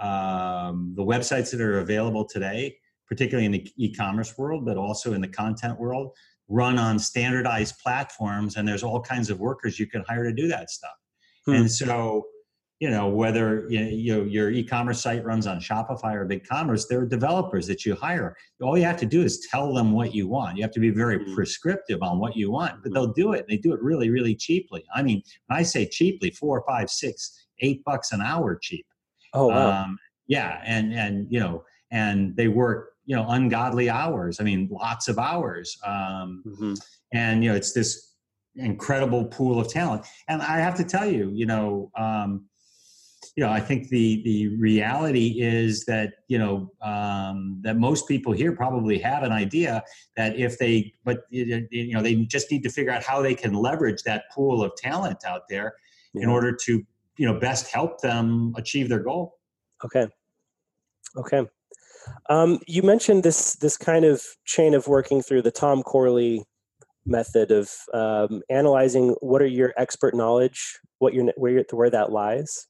um, 0.00 0.94
the 0.96 1.04
websites 1.04 1.52
that 1.52 1.60
are 1.60 1.78
available 1.78 2.24
today, 2.24 2.76
particularly 3.06 3.46
in 3.46 3.52
the 3.52 3.72
e-commerce 3.76 4.36
world, 4.36 4.64
but 4.66 4.76
also 4.76 5.12
in 5.12 5.20
the 5.20 5.28
content 5.28 5.78
world, 5.78 6.10
run 6.48 6.78
on 6.78 6.98
standardized 6.98 7.78
platforms, 7.82 8.56
and 8.56 8.66
there's 8.66 8.82
all 8.82 9.00
kinds 9.00 9.30
of 9.30 9.40
workers 9.40 9.78
you 9.78 9.86
can 9.86 10.04
hire 10.08 10.24
to 10.24 10.32
do 10.32 10.48
that 10.48 10.70
stuff. 10.70 10.94
Hmm. 11.46 11.54
And 11.54 11.70
so 11.70 12.26
you 12.78 12.90
know 12.90 13.08
whether 13.08 13.66
you 13.70 14.14
know, 14.14 14.22
your 14.22 14.50
e-commerce 14.50 15.00
site 15.00 15.24
runs 15.24 15.46
on 15.46 15.58
shopify 15.60 16.14
or 16.14 16.26
BigCommerce 16.26 16.86
there 16.88 17.00
are 17.00 17.06
developers 17.06 17.66
that 17.66 17.86
you 17.86 17.94
hire 17.94 18.36
all 18.60 18.76
you 18.76 18.84
have 18.84 18.98
to 18.98 19.06
do 19.06 19.22
is 19.22 19.46
tell 19.50 19.72
them 19.72 19.92
what 19.92 20.14
you 20.14 20.28
want 20.28 20.56
you 20.56 20.62
have 20.62 20.72
to 20.72 20.80
be 20.80 20.90
very 20.90 21.18
mm-hmm. 21.18 21.34
prescriptive 21.34 22.02
on 22.02 22.18
what 22.18 22.36
you 22.36 22.50
want 22.50 22.82
but 22.82 22.92
they'll 22.92 23.12
do 23.12 23.32
it 23.32 23.46
they 23.48 23.56
do 23.56 23.72
it 23.72 23.82
really 23.82 24.10
really 24.10 24.34
cheaply 24.34 24.84
i 24.94 25.02
mean 25.02 25.22
when 25.46 25.58
i 25.58 25.62
say 25.62 25.86
cheaply 25.86 26.30
four 26.30 26.62
five 26.66 26.90
six 26.90 27.46
eight 27.60 27.82
bucks 27.84 28.12
an 28.12 28.20
hour 28.20 28.58
cheap 28.60 28.86
oh 29.32 29.48
wow. 29.48 29.84
Um, 29.84 29.98
yeah 30.26 30.60
and 30.64 30.92
and 30.92 31.26
you 31.30 31.40
know 31.40 31.64
and 31.90 32.36
they 32.36 32.48
work 32.48 32.90
you 33.06 33.16
know 33.16 33.26
ungodly 33.28 33.88
hours 33.88 34.40
i 34.40 34.44
mean 34.44 34.68
lots 34.70 35.08
of 35.08 35.18
hours 35.18 35.78
um, 35.84 36.42
mm-hmm. 36.46 36.74
and 37.12 37.42
you 37.42 37.50
know 37.50 37.56
it's 37.56 37.72
this 37.72 38.14
incredible 38.56 39.24
pool 39.26 39.60
of 39.60 39.68
talent 39.68 40.04
and 40.28 40.42
i 40.42 40.58
have 40.58 40.74
to 40.74 40.84
tell 40.84 41.10
you 41.10 41.30
you 41.34 41.46
know 41.46 41.90
um, 41.96 42.46
you 43.36 43.44
know, 43.44 43.50
I 43.50 43.60
think 43.60 43.88
the 43.88 44.22
the 44.22 44.48
reality 44.56 45.40
is 45.40 45.84
that 45.84 46.14
you 46.26 46.38
know 46.38 46.70
um, 46.80 47.58
that 47.62 47.76
most 47.76 48.08
people 48.08 48.32
here 48.32 48.52
probably 48.52 48.98
have 48.98 49.22
an 49.22 49.32
idea 49.32 49.82
that 50.16 50.36
if 50.36 50.58
they, 50.58 50.94
but 51.04 51.24
you 51.30 51.92
know, 51.92 52.02
they 52.02 52.14
just 52.24 52.50
need 52.50 52.62
to 52.62 52.70
figure 52.70 52.92
out 52.92 53.02
how 53.02 53.20
they 53.20 53.34
can 53.34 53.52
leverage 53.52 54.02
that 54.04 54.24
pool 54.34 54.62
of 54.62 54.74
talent 54.76 55.24
out 55.26 55.42
there 55.50 55.74
yeah. 56.14 56.22
in 56.22 56.28
order 56.30 56.56
to 56.64 56.82
you 57.18 57.26
know 57.26 57.38
best 57.38 57.70
help 57.70 58.00
them 58.00 58.54
achieve 58.56 58.88
their 58.88 59.00
goal. 59.00 59.34
Okay. 59.84 60.06
Okay. 61.16 61.46
Um, 62.28 62.60
you 62.66 62.82
mentioned 62.82 63.22
this 63.22 63.54
this 63.56 63.76
kind 63.76 64.04
of 64.04 64.22
chain 64.44 64.74
of 64.74 64.88
working 64.88 65.22
through 65.22 65.42
the 65.42 65.50
Tom 65.50 65.82
Corley 65.82 66.44
method 67.04 67.50
of 67.50 67.70
um, 67.94 68.42
analyzing 68.50 69.14
what 69.20 69.40
are 69.40 69.46
your 69.46 69.72
expert 69.76 70.14
knowledge, 70.14 70.78
what 70.98 71.14
your 71.14 71.32
where 71.36 71.64
where 71.70 71.90
that 71.90 72.12
lies, 72.12 72.66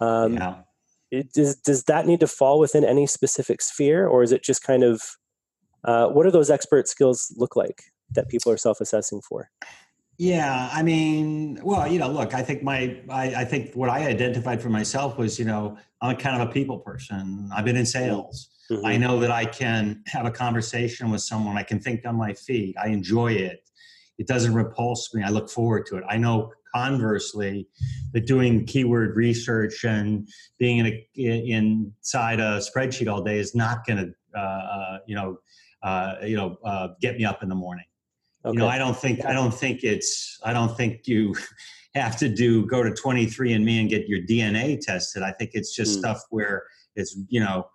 um, 0.00 0.34
yeah. 0.34 0.56
It, 1.10 1.32
does, 1.32 1.56
does 1.56 1.84
that 1.84 2.06
need 2.06 2.20
to 2.20 2.26
fall 2.26 2.58
within 2.58 2.84
any 2.84 3.06
specific 3.06 3.62
sphere, 3.62 4.06
or 4.06 4.22
is 4.22 4.32
it 4.32 4.42
just 4.42 4.62
kind 4.62 4.82
of 4.82 5.02
uh, 5.84 6.08
what 6.08 6.24
do 6.24 6.30
those 6.30 6.50
expert 6.50 6.88
skills 6.88 7.32
look 7.36 7.54
like 7.54 7.84
that 8.12 8.28
people 8.28 8.50
are 8.50 8.56
self-assessing 8.56 9.22
for? 9.22 9.50
Yeah, 10.18 10.68
I 10.72 10.82
mean, 10.82 11.60
well, 11.62 11.86
you 11.86 11.98
know, 11.98 12.10
look, 12.10 12.34
I 12.34 12.42
think 12.42 12.62
my, 12.62 12.98
I, 13.08 13.34
I, 13.34 13.44
think 13.44 13.74
what 13.74 13.90
I 13.90 14.06
identified 14.06 14.62
for 14.62 14.70
myself 14.70 15.18
was, 15.18 15.38
you 15.38 15.44
know, 15.44 15.76
I'm 16.00 16.16
kind 16.16 16.40
of 16.40 16.48
a 16.48 16.52
people 16.52 16.78
person. 16.78 17.50
I've 17.54 17.66
been 17.66 17.76
in 17.76 17.84
sales. 17.84 18.48
Mm-hmm. 18.70 18.86
I 18.86 18.96
know 18.96 19.20
that 19.20 19.30
I 19.30 19.44
can 19.44 20.02
have 20.06 20.26
a 20.26 20.30
conversation 20.30 21.10
with 21.10 21.22
someone. 21.22 21.56
I 21.56 21.62
can 21.62 21.80
think 21.80 22.04
on 22.06 22.16
my 22.16 22.32
feet. 22.32 22.76
I 22.82 22.88
enjoy 22.88 23.32
it. 23.32 23.60
It 24.18 24.26
doesn't 24.26 24.54
repulse 24.54 25.14
me. 25.14 25.22
I 25.22 25.28
look 25.28 25.50
forward 25.50 25.86
to 25.86 25.96
it. 25.98 26.04
I 26.08 26.16
know 26.16 26.52
conversely 26.76 27.68
that 28.12 28.26
doing 28.26 28.64
keyword 28.66 29.16
research 29.16 29.84
and 29.84 30.28
being 30.58 30.78
in 30.78 30.86
a, 30.86 31.08
inside 31.16 32.40
a 32.40 32.60
spreadsheet 32.60 33.10
all 33.10 33.22
day 33.22 33.38
is 33.38 33.54
not 33.54 33.86
going 33.86 33.98
to 33.98 34.38
uh, 34.38 34.40
uh, 34.40 34.98
you 35.06 35.14
know 35.14 35.38
uh, 35.82 36.14
you 36.22 36.36
know 36.36 36.56
uh, 36.64 36.88
get 37.00 37.16
me 37.16 37.24
up 37.24 37.42
in 37.42 37.48
the 37.48 37.54
morning 37.54 37.84
okay. 38.44 38.52
you 38.52 38.58
know 38.58 38.68
i 38.68 38.76
don't 38.76 38.96
think 38.96 39.24
i 39.24 39.32
don't 39.32 39.54
think 39.54 39.84
it's 39.84 40.38
i 40.44 40.52
don't 40.52 40.76
think 40.76 41.06
you 41.06 41.34
have 41.94 42.18
to 42.18 42.28
do 42.28 42.66
go 42.66 42.82
to 42.82 42.90
23andme 42.90 43.80
and 43.80 43.88
get 43.88 44.06
your 44.06 44.20
dna 44.20 44.78
tested 44.78 45.22
i 45.22 45.32
think 45.32 45.52
it's 45.54 45.74
just 45.74 45.96
mm. 45.96 46.00
stuff 46.00 46.20
where 46.28 46.64
it's 46.94 47.18
you 47.28 47.40
know 47.40 47.66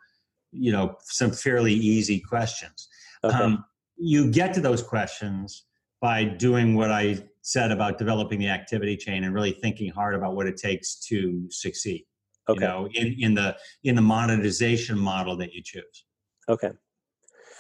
you 0.52 0.72
know 0.72 0.96
some 1.02 1.32
fairly 1.32 1.74
easy 1.74 2.20
questions 2.20 2.88
okay. 3.24 3.36
um, 3.36 3.64
you 3.98 4.30
get 4.32 4.54
to 4.54 4.62
those 4.62 4.84
questions 4.84 5.66
by 6.02 6.24
doing 6.24 6.76
what 6.76 6.92
i 6.92 7.18
said 7.42 7.72
about 7.72 7.98
developing 7.98 8.40
the 8.40 8.48
activity 8.48 8.96
chain 8.96 9.24
and 9.24 9.34
really 9.34 9.52
thinking 9.52 9.92
hard 9.92 10.16
about 10.16 10.36
what 10.36 10.48
it 10.48 10.58
takes 10.58 10.96
to 10.96 11.48
succeed. 11.50 12.06
Okay. 12.50 12.62
You 12.62 12.68
know, 12.68 12.90
in, 12.94 13.16
in 13.20 13.34
the 13.36 13.56
in 13.84 13.96
the 13.96 14.02
monetization 14.02 14.98
model 14.98 15.36
that 15.38 15.54
you 15.54 15.62
choose. 15.64 16.06
Okay. 16.50 16.72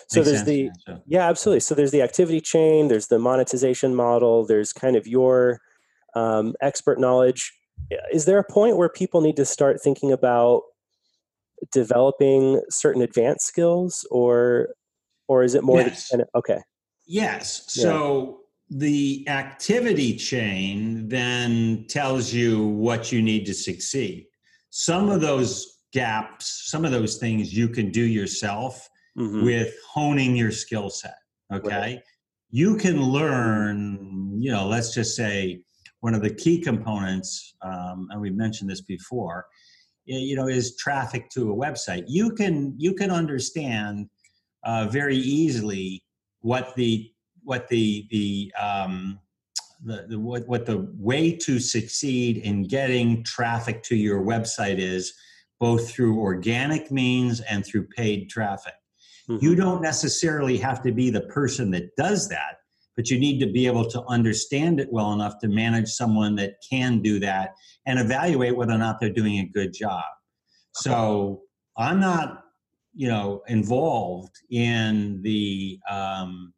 So 0.07 0.19
Makes 0.19 0.29
there's 0.29 0.38
sense, 0.39 0.48
the 0.48 0.69
so. 0.86 1.01
yeah, 1.07 1.29
absolutely. 1.29 1.62
So 1.62 1.75
there's 1.75 1.91
the 1.91 2.01
activity 2.01 2.41
chain, 2.41 2.89
there's 2.89 3.07
the 3.07 3.19
monetization 3.19 3.95
model, 3.95 4.45
there's 4.45 4.74
kind 4.74 4.95
of 4.95 5.07
your 5.07 5.62
um, 6.15 6.55
expert 6.62 7.00
knowledge. 7.00 7.53
Is 8.12 8.25
there 8.25 8.38
a 8.38 8.43
point 8.43 8.77
where 8.77 8.89
people 8.89 9.21
need 9.21 9.38
to 9.38 9.45
start 9.45 9.81
thinking 9.81 10.12
about 10.12 10.63
developing 11.72 12.62
certain 12.70 13.01
advanced 13.01 13.46
skills, 13.46 14.06
or 14.12 14.70
or 15.27 15.44
is 15.44 15.56
it 15.56 15.63
more? 15.63 15.82
Yes. 15.82 16.12
Okay. 16.36 16.60
Yes. 17.08 17.63
So 17.68 18.41
yeah. 18.70 18.77
the 18.77 19.25
activity 19.30 20.15
chain 20.15 21.08
then 21.08 21.86
tells 21.88 22.34
you 22.34 22.68
what 22.68 23.12
you 23.12 23.22
need 23.22 23.46
to 23.46 23.53
succeed. 23.53 24.27
Some 24.70 25.10
of 25.10 25.22
those 25.22 25.80
gaps, 25.94 26.70
some 26.70 26.86
of 26.86 26.91
those 26.91 27.18
things 27.18 27.53
you 27.53 27.68
can 27.68 27.91
do 27.91 28.01
yourself 28.01 28.89
mm-hmm. 29.18 29.44
with 29.44 29.74
honing 29.88 30.36
your 30.36 30.51
skill 30.51 30.89
set. 30.89 31.15
Okay. 31.53 31.70
Right. 31.70 32.00
You 32.50 32.77
can 32.77 33.01
learn, 33.01 34.38
you 34.38 34.51
know, 34.51 34.68
let's 34.68 34.94
just 34.94 35.15
say 35.15 35.62
one 36.01 36.13
of 36.13 36.22
the 36.22 36.34
key 36.34 36.60
components, 36.60 37.56
um, 37.62 38.08
and 38.10 38.20
we've 38.20 38.36
mentioned 38.36 38.70
this 38.70 38.82
before, 38.82 39.46
you 40.20 40.36
know, 40.36 40.48
is 40.48 40.75
traffic 40.75 41.30
to 41.32 41.51
a 41.51 41.56
website. 41.56 42.03
You 42.08 42.32
can 42.32 42.74
you 42.77 42.94
can 42.94 43.12
understand 43.12 44.10
uh, 44.63 44.88
very 44.91 45.18
easily 45.18 46.03
what 46.41 46.75
the 46.75 47.12
what 47.44 47.68
the 47.70 48.08
the 48.12 48.53
um, 48.60 49.20
the, 49.84 50.06
the 50.08 50.20
what, 50.20 50.48
what 50.48 50.65
the 50.65 50.88
way 50.98 51.36
to 51.38 51.60
succeed 51.60 52.38
in 52.38 52.63
getting 52.63 53.24
traffic 53.24 53.84
to 53.84 53.96
your 53.96 54.22
website 54.22 54.77
is 54.77 55.13
both 55.60 55.91
through 55.91 56.20
organic 56.20 56.91
means 56.91 57.39
and 57.41 57.65
through 57.65 57.88
paid 57.88 58.30
traffic. 58.30 58.74
Mm-hmm. 59.30 59.44
You 59.46 59.56
don't 59.56 59.82
necessarily 59.82 60.58
have 60.58 60.82
to 60.84 60.91
be 60.91 61.10
the 61.10 61.22
person 61.22 61.72
that 61.72 61.96
does 61.96 62.27
that, 62.30 62.58
but 62.95 63.10
you 63.10 63.19
need 63.19 63.39
to 63.39 63.48
be 63.48 63.67
able 63.67 63.86
to 63.89 64.03
understand 64.05 64.79
it 64.79 64.91
well 64.91 65.13
enough 65.13 65.39
to 65.39 65.48
manage 65.48 65.89
someone 65.89 66.36
that 66.36 66.55
can 66.67 67.01
do 67.01 67.19
that 67.19 67.55
and 67.86 68.00
evaluate 68.00 68.55
whether 68.55 68.74
or 68.74 68.77
not 68.77 69.00
they're 69.00 69.10
doing 69.10 69.39
a 69.39 69.45
good 69.45 69.74
job. 69.74 70.03
So 70.74 71.41
I'm 71.77 72.00
not, 72.00 72.43
you 72.93 73.07
know, 73.07 73.41
involved 73.48 74.36
in 74.50 75.21
the 75.21 75.79
um, 75.89 76.53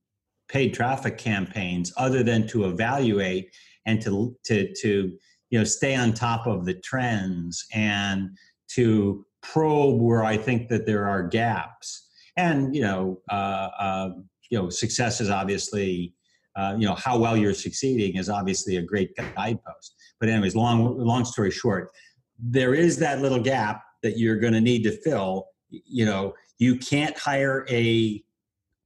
paid 0.48 0.74
traffic 0.74 1.18
campaigns 1.18 1.94
other 1.98 2.24
than 2.24 2.48
to 2.48 2.66
evaluate 2.66 3.54
and 3.86 4.02
to 4.02 4.36
to 4.46 4.74
to 4.82 5.18
you 5.50 5.60
know 5.60 5.66
stay 5.66 5.96
on 5.96 6.14
top 6.14 6.48
of 6.48 6.66
the 6.66 6.76
trends 6.76 7.66
and 7.74 8.30
to 8.70 9.26
probe 9.44 10.02
where 10.02 10.24
I 10.24 10.38
think 10.38 10.70
that 10.70 10.86
there 10.86 11.08
are 11.08 11.22
gaps. 11.22 12.08
And 12.38 12.76
you 12.76 12.82
know, 12.82 13.20
uh, 13.30 13.70
uh, 13.80 14.10
you 14.50 14.58
know, 14.58 14.70
success 14.70 15.22
is 15.22 15.30
obviously, 15.30 16.16
uh, 16.56 16.76
you 16.78 16.88
know, 16.88 16.96
how 16.96 17.18
well 17.18 17.36
you're 17.36 17.54
succeeding 17.54 18.18
is 18.18 18.30
obviously 18.30 18.78
a 18.78 18.82
great 18.82 19.16
guidepost. 19.16 19.96
But 20.20 20.30
anyways, 20.30 20.56
long 20.56 20.98
long 20.98 21.26
story 21.26 21.52
short, 21.52 21.92
there 22.40 22.74
is 22.74 22.98
that 22.98 23.22
little 23.22 23.40
gap 23.40 23.82
that 24.04 24.18
you're 24.18 24.38
going 24.38 24.54
to 24.54 24.62
need 24.62 24.84
to 24.84 24.92
fill. 24.92 25.48
You 25.70 26.06
know, 26.06 26.34
you 26.60 26.78
can't 26.78 27.18
hire 27.18 27.66
a 27.70 28.24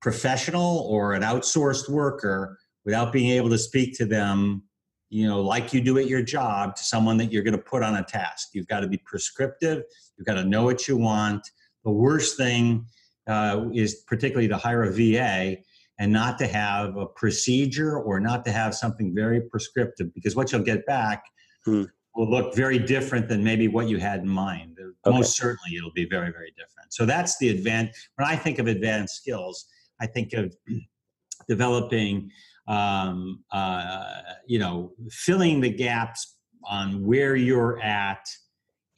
professional 0.02 0.80
or 0.90 1.14
an 1.14 1.24
outsourced 1.24 1.90
worker 1.90 2.58
without 2.86 3.12
being 3.12 3.32
able 3.32 3.50
to 3.50 3.58
speak 3.58 3.98
to 3.98 4.06
them 4.06 4.64
you 5.10 5.28
know, 5.28 5.42
like 5.42 5.74
you 5.74 5.82
do 5.82 5.98
at 5.98 6.08
your 6.08 6.22
job 6.22 6.76
to 6.76 6.84
someone 6.84 7.18
that 7.18 7.32
you're 7.32 7.44
going 7.44 7.56
to 7.56 7.62
put 7.62 7.84
on 7.84 7.96
a 7.96 8.04
task. 8.04 8.50
You've 8.54 8.68
got 8.68 8.82
to 8.82 8.88
be 8.88 8.98
prescriptive. 8.98 9.84
You've 10.18 10.28
got 10.28 10.36
to 10.36 10.44
know 10.44 10.64
what 10.64 10.88
you 10.88 10.98
want. 10.98 11.50
The 11.86 11.92
worst 11.92 12.38
thing 12.38 12.86
uh, 13.28 13.66
is 13.74 14.04
particularly 14.08 14.48
to 14.50 14.58
hire 14.58 14.84
a 14.84 14.92
VA 14.92 15.58
and 16.00 16.12
not 16.12 16.38
to 16.40 16.48
have 16.48 16.96
a 16.98 17.06
procedure 17.06 18.00
or 18.00 18.20
not 18.20 18.46
to 18.46 18.52
have 18.52 18.76
something 18.76 19.14
very 19.16 19.42
prescriptive 19.42 20.14
because 20.14 20.36
what 20.36 20.52
you'll 20.52 20.62
get 20.62 20.86
back 20.86 21.24
hmm. 21.66 21.84
will 22.16 22.30
look 22.30 22.56
very 22.56 22.78
different 22.78 23.28
than 23.28 23.44
maybe 23.44 23.68
what 23.68 23.88
you 23.88 23.98
had 23.98 24.22
in 24.22 24.30
mind. 24.30 24.78
Okay. 24.80 25.18
Most 25.18 25.36
certainly, 25.36 25.78
it'll 25.78 25.92
be 25.94 26.08
very, 26.08 26.32
very 26.32 26.52
different. 26.52 26.92
So 26.94 27.06
that's 27.06 27.38
the 27.40 27.50
advanced. 27.50 28.10
When 28.16 28.28
I 28.28 28.36
think 28.36 28.60
of 28.60 28.68
advanced 28.68 29.16
skills, 29.16 29.66
I 30.00 30.08
think 30.08 30.34
of 30.34 30.56
developing 31.48 32.30
um, 32.68 33.44
uh, 33.52 34.22
you 34.46 34.60
know, 34.60 34.92
filling 35.10 35.62
the 35.62 35.70
gaps 35.70 36.36
on 36.66 37.06
where 37.06 37.36
you're 37.36 37.82
at 37.82 38.28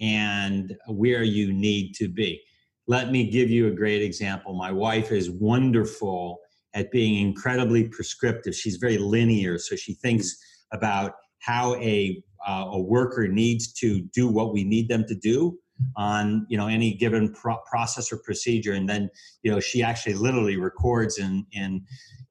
and 0.02 0.76
where 0.88 1.24
you 1.24 1.54
need 1.54 1.94
to 1.94 2.08
be. 2.08 2.42
Let 2.88 3.12
me 3.12 3.30
give 3.30 3.50
you 3.50 3.68
a 3.68 3.72
great 3.72 4.02
example. 4.02 4.54
My 4.54 4.72
wife 4.72 5.12
is 5.12 5.30
wonderful 5.30 6.40
at 6.74 6.92
being 6.92 7.26
incredibly 7.26 7.88
prescriptive. 7.88 8.56
She's 8.56 8.78
very 8.78 8.98
linear, 8.98 9.58
so 9.58 9.76
she 9.76 9.94
thinks 9.96 10.36
about 10.72 11.14
how 11.40 11.76
a 11.76 12.22
uh, 12.48 12.66
a 12.72 12.80
worker 12.80 13.28
needs 13.28 13.72
to 13.74 14.02
do 14.14 14.28
what 14.28 14.54
we 14.54 14.64
need 14.64 14.88
them 14.88 15.06
to 15.08 15.16
do 15.16 15.58
on 15.96 16.46
you 16.50 16.58
know 16.58 16.68
any 16.68 16.94
given 16.94 17.34
pro- 17.34 17.60
process 17.70 18.12
or 18.12 18.18
procedure 18.18 18.74
and 18.74 18.88
then 18.88 19.10
you 19.44 19.52
know 19.52 19.60
she 19.60 19.82
actually 19.82 20.14
literally 20.14 20.58
records 20.58 21.18
in 21.18 21.46
in 21.54 21.82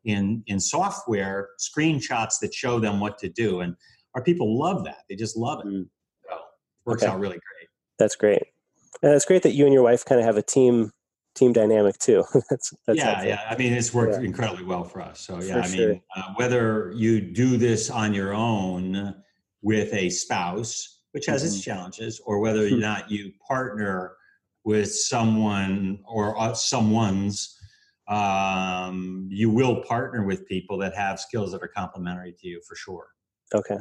in 0.04 0.42
in 0.46 0.60
software 0.60 1.48
screenshots 1.58 2.38
that 2.40 2.52
show 2.52 2.78
them 2.78 3.00
what 3.00 3.18
to 3.18 3.28
do 3.28 3.60
and 3.60 3.74
our 4.14 4.22
people 4.22 4.58
love 4.58 4.84
that 4.84 4.98
they 5.08 5.16
just 5.16 5.36
love 5.36 5.60
it 5.60 5.66
mm. 5.66 5.86
so 6.28 6.36
works 6.84 7.02
okay. 7.02 7.10
out 7.10 7.18
really 7.18 7.36
great 7.36 7.68
that's 7.98 8.16
great 8.16 8.42
and 9.02 9.12
it's 9.12 9.24
great 9.24 9.42
that 9.42 9.54
you 9.54 9.64
and 9.64 9.72
your 9.72 9.82
wife 9.82 10.04
kind 10.04 10.20
of 10.20 10.26
have 10.26 10.36
a 10.36 10.42
team 10.42 10.92
team 11.38 11.52
dynamic 11.52 11.96
too 11.98 12.24
that's, 12.50 12.72
that's 12.86 12.98
yeah 12.98 13.04
helpful. 13.04 13.28
yeah 13.28 13.40
i 13.48 13.56
mean 13.56 13.72
it's 13.72 13.94
worked 13.94 14.14
yeah. 14.14 14.26
incredibly 14.26 14.64
well 14.64 14.84
for 14.84 15.00
us 15.00 15.20
so 15.20 15.40
yeah 15.40 15.62
for 15.62 15.68
i 15.68 15.76
mean 15.76 16.02
uh, 16.16 16.32
whether 16.36 16.92
you 16.94 17.20
do 17.20 17.56
this 17.56 17.90
on 17.90 18.12
your 18.12 18.34
own 18.34 19.14
with 19.62 19.92
a 19.94 20.10
spouse 20.10 21.00
which 21.12 21.26
has 21.26 21.42
mm-hmm. 21.42 21.54
its 21.54 21.60
challenges 21.60 22.20
or 22.26 22.38
whether 22.40 22.66
or 22.66 22.70
not 22.70 23.10
you 23.10 23.32
partner 23.46 24.12
with 24.64 24.92
someone 24.94 25.98
or 26.06 26.38
uh, 26.38 26.52
someone's 26.52 27.58
um, 28.08 29.28
you 29.30 29.50
will 29.50 29.82
partner 29.82 30.24
with 30.24 30.46
people 30.46 30.78
that 30.78 30.94
have 30.94 31.20
skills 31.20 31.52
that 31.52 31.62
are 31.62 31.68
complementary 31.68 32.34
to 32.40 32.48
you 32.48 32.60
for 32.66 32.74
sure. 32.74 33.08
Okay. 33.54 33.78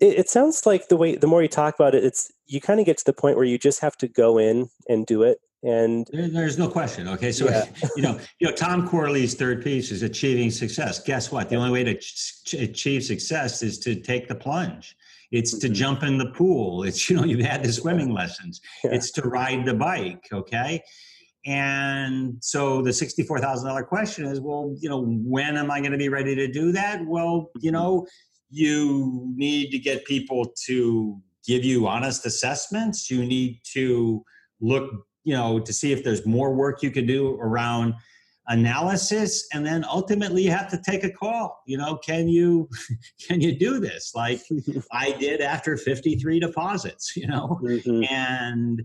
It, 0.00 0.18
it 0.18 0.28
sounds 0.28 0.66
like 0.66 0.88
the 0.88 0.96
way 0.96 1.16
the 1.16 1.26
more 1.26 1.42
you 1.42 1.48
talk 1.48 1.74
about 1.74 1.94
it, 1.94 2.02
it's 2.02 2.32
you 2.46 2.60
kind 2.60 2.80
of 2.80 2.86
get 2.86 2.98
to 2.98 3.04
the 3.04 3.12
point 3.12 3.36
where 3.36 3.44
you 3.44 3.58
just 3.58 3.80
have 3.80 3.96
to 3.98 4.08
go 4.08 4.38
in 4.38 4.68
and 4.88 5.06
do 5.06 5.22
it. 5.22 5.38
And 5.64 6.06
there, 6.12 6.28
there's 6.28 6.58
no 6.58 6.68
question. 6.68 7.08
Okay, 7.08 7.32
so 7.32 7.46
yeah. 7.46 7.64
you 7.96 8.02
know, 8.02 8.18
you 8.38 8.48
know, 8.48 8.54
Tom 8.54 8.86
Corley's 8.86 9.34
third 9.34 9.64
piece 9.64 9.90
is 9.90 10.02
achieving 10.02 10.50
success. 10.50 11.02
Guess 11.02 11.32
what? 11.32 11.48
The 11.48 11.56
only 11.56 11.70
way 11.70 11.84
to 11.84 11.94
ch- 11.98 12.54
achieve 12.54 13.02
success 13.02 13.62
is 13.62 13.78
to 13.80 13.94
take 13.94 14.28
the 14.28 14.34
plunge. 14.34 14.96
It's 15.32 15.58
to 15.58 15.66
mm-hmm. 15.66 15.74
jump 15.74 16.02
in 16.02 16.18
the 16.18 16.30
pool. 16.30 16.84
It's 16.84 17.08
you 17.10 17.16
know, 17.16 17.24
you've 17.24 17.40
had 17.40 17.64
the 17.64 17.72
swimming 17.72 18.12
lessons. 18.12 18.60
Yeah. 18.84 18.92
It's 18.92 19.10
to 19.12 19.22
ride 19.22 19.64
the 19.64 19.74
bike. 19.74 20.28
Okay, 20.32 20.82
and 21.46 22.36
so 22.40 22.80
the 22.80 22.90
$64,000 22.90 23.86
question 23.86 24.24
is, 24.24 24.40
well, 24.40 24.74
you 24.78 24.88
know, 24.88 25.04
when 25.04 25.56
am 25.56 25.70
I 25.70 25.80
going 25.80 25.92
to 25.92 25.98
be 25.98 26.08
ready 26.08 26.34
to 26.34 26.48
do 26.48 26.72
that? 26.72 27.04
Well, 27.04 27.50
you 27.56 27.70
mm-hmm. 27.70 27.80
know, 27.80 28.06
you 28.50 29.32
need 29.34 29.70
to 29.70 29.78
get 29.78 30.04
people 30.04 30.52
to 30.66 31.20
give 31.46 31.64
you 31.64 31.86
honest 31.86 32.24
assessments. 32.24 33.10
You 33.10 33.24
need 33.26 33.60
to 33.72 34.24
look, 34.60 34.90
you 35.24 35.34
know, 35.34 35.58
to 35.58 35.72
see 35.72 35.92
if 35.92 36.04
there's 36.04 36.24
more 36.26 36.54
work 36.54 36.82
you 36.82 36.90
can 36.90 37.06
do 37.06 37.36
around 37.40 37.94
analysis 38.48 39.46
and 39.54 39.64
then 39.64 39.86
ultimately 39.86 40.42
you 40.42 40.50
have 40.50 40.68
to 40.68 40.78
take 40.84 41.02
a 41.02 41.08
call 41.08 41.62
you 41.66 41.78
know 41.78 41.96
can 41.96 42.28
you 42.28 42.68
can 43.26 43.40
you 43.40 43.58
do 43.58 43.80
this 43.80 44.12
like 44.14 44.38
i 44.92 45.12
did 45.12 45.40
after 45.40 45.78
53 45.78 46.40
deposits 46.40 47.16
you 47.16 47.26
know 47.26 47.58
mm-hmm. 47.62 48.04
and 48.12 48.82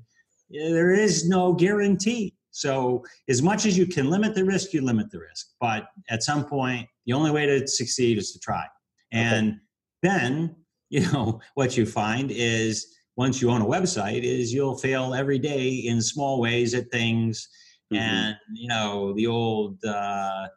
there 0.49 0.91
is 0.91 1.27
no 1.27 1.51
guarantee 1.51 2.33
so, 2.51 3.05
as 3.27 3.41
much 3.41 3.65
as 3.65 3.77
you 3.77 3.85
can 3.85 4.09
limit 4.09 4.35
the 4.35 4.43
risk, 4.43 4.73
you 4.73 4.81
limit 4.81 5.11
the 5.11 5.19
risk. 5.19 5.47
But 5.59 5.87
at 6.09 6.23
some 6.23 6.45
point, 6.45 6.87
the 7.05 7.13
only 7.13 7.31
way 7.31 7.45
to 7.45 7.67
succeed 7.67 8.17
is 8.17 8.31
to 8.33 8.39
try. 8.39 8.65
And 9.11 9.51
okay. 9.51 9.59
then, 10.03 10.55
you 10.89 11.01
know, 11.11 11.39
what 11.53 11.77
you 11.77 11.85
find 11.85 12.31
is 12.31 12.87
once 13.19 13.41
you 13.41 13.51
own 13.51 13.61
a 13.61 13.65
website, 13.65 14.23
is 14.23 14.53
you'll 14.53 14.77
fail 14.77 15.13
every 15.13 15.37
day 15.37 15.67
in 15.67 16.01
small 16.01 16.39
ways 16.39 16.73
at 16.73 16.89
things. 16.89 17.49
Mm-hmm. 17.93 18.01
And 18.01 18.35
you 18.53 18.69
know, 18.69 19.13
the 19.13 19.27
old 19.27 19.83
uh, 19.83 20.47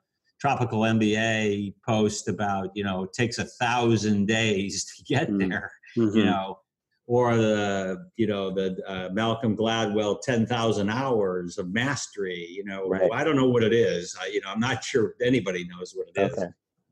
tropical 0.40 0.82
MBA 0.82 1.74
post 1.84 2.28
about 2.28 2.70
you 2.74 2.84
know 2.84 3.02
it 3.02 3.12
takes 3.12 3.38
a 3.38 3.44
thousand 3.44 4.26
days 4.26 4.84
to 4.84 5.02
get 5.02 5.28
mm-hmm. 5.28 5.48
there. 5.48 5.72
Mm-hmm. 5.98 6.16
You 6.16 6.24
know, 6.24 6.60
or 7.08 7.36
the 7.36 8.08
you 8.16 8.28
know 8.28 8.54
the 8.54 8.78
uh, 8.86 9.08
Malcolm 9.12 9.56
Gladwell 9.56 10.22
10,000 10.22 10.88
hours 10.88 11.58
of 11.58 11.72
mastery 11.72 12.46
you 12.48 12.64
know 12.64 12.88
right. 12.88 13.10
I 13.12 13.24
don't 13.24 13.36
know 13.36 13.48
what 13.48 13.64
it 13.64 13.72
is 13.72 14.16
I, 14.20 14.26
you 14.26 14.40
know 14.40 14.50
I'm 14.50 14.60
not 14.60 14.84
sure 14.84 15.14
anybody 15.20 15.66
knows 15.66 15.92
what 15.96 16.06
it 16.14 16.20
is 16.20 16.38
okay. 16.38 16.48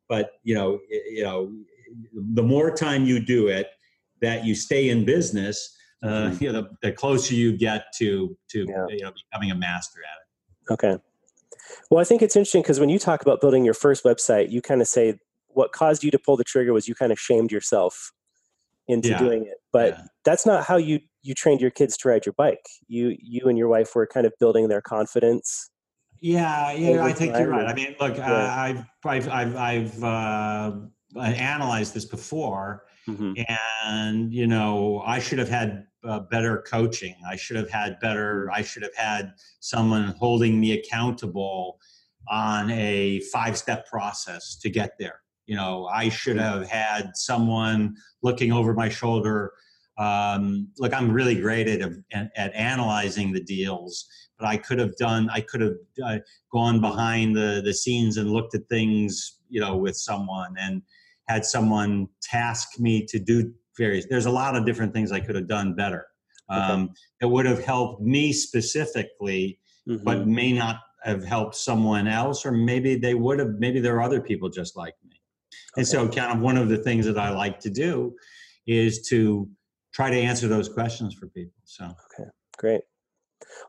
but 0.09 0.33
you 0.43 0.55
know 0.55 0.81
you 0.91 1.23
know 1.23 1.53
the 2.13 2.43
more 2.43 2.75
time 2.75 3.07
you 3.07 3.21
do 3.21 3.49
it 3.49 3.69
that 4.21 4.45
you 4.45 4.55
stay 4.55 4.89
in 4.89 5.05
business 5.05 5.77
uh, 6.03 6.09
mm-hmm. 6.09 6.45
you 6.45 6.53
know 6.53 6.63
the, 6.63 6.71
the, 6.83 6.93
closer 6.93 7.35
you 7.35 7.57
get 7.57 7.85
to 7.97 8.37
to 8.49 8.67
yeah. 8.69 8.87
you 8.89 9.03
know 9.03 9.13
becoming 9.31 9.51
a 9.51 9.55
master 9.55 10.01
at 10.01 10.19
it 10.21 10.73
okay 10.73 11.03
well 11.91 12.01
I 12.01 12.05
think 12.05 12.23
it's 12.23 12.37
interesting 12.37 12.63
because 12.63 12.81
when 12.81 12.89
you 12.89 12.99
talk 12.99 13.23
about 13.23 13.41
building 13.41 13.65
your 13.65 13.75
first 13.75 14.05
website 14.05 14.51
you 14.51 14.63
kind 14.63 14.81
of 14.81 14.89
say 14.89 15.19
what 15.49 15.73
caused 15.73 16.05
you 16.05 16.11
to 16.11 16.19
pull 16.19 16.37
the 16.37 16.45
trigger 16.45 16.73
was 16.73 16.89
you 16.89 16.95
kind 16.95 17.13
of 17.13 17.19
shamed 17.19 17.51
yourself 17.53 18.13
into 18.89 19.09
Yeah. 19.11 19.19
doing 19.19 19.47
it. 19.47 19.59
But 19.73 19.95
Yeah. 19.95 20.05
that's 20.25 20.47
not 20.47 20.65
how 20.65 20.77
you 20.77 21.01
you 21.23 21.35
trained 21.35 21.61
your 21.61 21.71
kids 21.71 21.99
to 21.99 22.09
ride 22.09 22.25
your 22.25 22.33
bike. 22.33 22.67
You 22.89 23.17
you 23.21 23.49
and 23.49 23.59
your 23.59 23.69
wife 23.69 23.95
were 23.95 24.07
kind 24.07 24.27
of 24.27 24.33
building 24.41 24.69
their 24.69 24.81
confidence. 24.81 25.71
Yeah, 26.21 26.73
yeah, 26.73 27.05
I 27.05 27.13
think 27.13 27.37
you're 27.37 27.49
right. 27.49 27.67
I 27.67 27.75
mean, 27.75 27.95
look, 27.99 28.19
uh, 28.19 28.23
I've 28.23 28.85
I've 29.05 29.29
I've, 29.29 29.57
I've 29.57 30.05
uh, 30.05 30.73
analyzed 31.17 31.95
this 31.95 32.05
before, 32.05 32.85
Mhm. 33.09 33.45
and 33.89 34.33
you 34.33 34.47
know, 34.47 35.03
I 35.07 35.19
should 35.19 35.39
have 35.39 35.49
had 35.49 35.87
uh, 36.05 36.21
better 36.21 36.63
coaching. 36.67 37.15
I 37.29 37.37
should 37.37 37.57
have 37.57 37.71
had 37.71 37.99
better. 38.01 38.51
I 38.53 38.63
should 38.63 38.83
have 38.83 38.95
had 38.95 39.33
someone 39.61 40.15
holding 40.19 40.59
me 40.61 40.73
accountable 40.73 41.79
on 42.29 42.71
a 42.71 43.21
five-step 43.33 43.87
process 43.87 44.57
to 44.57 44.71
get 44.71 44.93
there. 44.99 45.21
You 45.47 45.57
know, 45.57 45.87
I 45.87 46.09
should 46.09 46.37
have 46.37 46.69
had 46.69 47.17
someone 47.17 47.97
looking 48.23 48.53
over 48.53 48.73
my 48.75 48.89
shoulder. 48.89 49.53
Um, 49.99 50.69
look, 50.79 50.95
I'm 50.95 51.11
really 51.11 51.35
great 51.41 51.69
at, 51.69 51.81
at 52.13 52.31
at 52.37 52.55
analyzing 52.55 53.33
the 53.33 53.43
deals, 53.43 54.07
but 54.39 54.47
I 54.47 54.57
could 54.57 54.79
have 54.79 54.97
done. 54.97 55.29
I 55.31 55.41
could 55.41 55.61
have 55.61 55.75
uh, 56.05 56.19
gone 56.53 56.81
behind 56.81 57.37
the 57.37 57.61
the 57.65 57.75
scenes 57.75 58.17
and 58.17 58.31
looked 58.31 58.55
at 58.55 58.69
things, 58.69 59.41
you 59.49 59.61
know, 59.61 59.77
with 59.77 59.97
someone 59.97 60.55
and 60.59 60.83
had 61.31 61.45
someone 61.45 62.09
task 62.21 62.81
me 62.81 63.07
to 63.07 63.19
do 63.21 63.53
various. 63.79 64.05
There's 64.07 64.27
a 64.27 64.31
lot 64.31 64.57
of 64.57 64.67
different 64.67 64.93
things 64.93 65.13
I 65.13 65.21
could 65.21 65.37
have 65.37 65.47
done 65.49 65.75
better. 65.75 66.07
Um, 66.49 66.91
That 67.21 67.29
would 67.29 67.47
have 67.47 67.63
helped 67.65 68.03
me 68.03 68.33
specifically, 68.33 69.61
Mhm. 69.87 70.03
but 70.03 70.27
may 70.27 70.53
not 70.53 70.77
have 71.05 71.23
helped 71.25 71.55
someone 71.55 72.09
else, 72.09 72.45
or 72.45 72.51
maybe 72.51 72.97
they 72.97 73.15
would 73.15 73.39
have. 73.39 73.53
Maybe 73.65 73.79
there 73.81 73.95
are 73.97 74.03
other 74.03 74.21
people 74.21 74.49
just 74.49 74.77
like 74.77 74.95
me. 75.09 75.17
And 75.77 75.87
so, 75.87 76.09
kind 76.09 76.33
of 76.37 76.41
one 76.41 76.57
of 76.57 76.69
the 76.69 76.79
things 76.79 77.07
that 77.07 77.17
I 77.19 77.31
like 77.31 77.61
to 77.61 77.71
do 77.71 78.17
is 78.67 78.93
to 79.11 79.49
try 79.93 80.11
to 80.11 80.17
answer 80.31 80.49
those 80.49 80.69
questions 80.69 81.15
for 81.15 81.27
people. 81.29 81.61
So, 81.65 81.85
okay, 81.85 82.29
Great. 82.59 82.83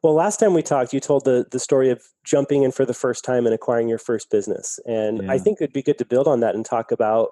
Well, 0.04 0.14
last 0.14 0.38
time 0.40 0.54
we 0.54 0.64
talked, 0.64 0.92
you 0.94 1.00
told 1.00 1.24
the 1.26 1.46
the 1.52 1.60
story 1.60 1.90
of 1.92 2.02
jumping 2.26 2.64
in 2.64 2.72
for 2.72 2.86
the 2.86 2.94
first 2.94 3.24
time 3.24 3.46
and 3.46 3.54
acquiring 3.54 3.88
your 3.88 4.00
first 4.10 4.30
business, 4.32 4.80
and 4.86 5.32
I 5.32 5.38
think 5.38 5.62
it'd 5.62 5.74
be 5.82 5.84
good 5.90 6.00
to 6.00 6.06
build 6.06 6.28
on 6.28 6.40
that 6.42 6.56
and 6.56 6.66
talk 6.66 6.92
about, 6.92 7.30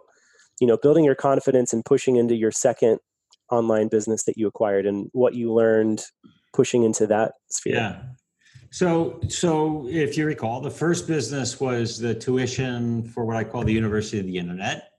you 0.60 0.68
know, 0.68 0.78
building 0.78 1.04
your 1.04 1.16
confidence 1.16 1.74
and 1.74 1.84
pushing 1.86 2.16
into 2.16 2.36
your 2.36 2.52
second 2.52 3.00
online 3.52 3.88
business 3.88 4.24
that 4.24 4.38
you 4.38 4.48
acquired 4.48 4.86
and 4.86 5.10
what 5.14 5.34
you 5.34 5.54
learned 5.54 6.04
pushing 6.54 6.84
into 6.84 7.08
that 7.08 7.34
sphere. 7.50 7.76
Yeah. 7.76 8.02
So, 8.72 9.20
so 9.28 9.88
if 9.90 10.18
you 10.18 10.26
recall, 10.26 10.62
the 10.62 10.70
first 10.70 11.08
business 11.08 11.60
was 11.60 11.98
the 11.98 12.14
tuition 12.14 13.04
for 13.04 13.26
what 13.26 13.36
I 13.36 13.44
call 13.44 13.64
the 13.64 13.74
University 13.74 14.20
of 14.20 14.26
the 14.26 14.38
Internet. 14.38 14.90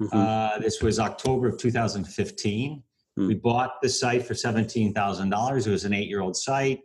Mhm. 0.00 0.08
Uh, 0.12 0.58
this 0.58 0.82
was 0.82 0.98
October 0.98 1.48
of 1.48 1.58
2015. 1.58 2.82
Hmm. 3.16 3.28
We 3.28 3.34
bought 3.34 3.80
the 3.80 3.88
site 3.88 4.26
for 4.26 4.34
$17,000. 4.34 5.66
It 5.66 5.70
was 5.70 5.84
an 5.84 5.94
eight 5.94 6.08
year 6.08 6.20
old 6.20 6.36
site. 6.36 6.80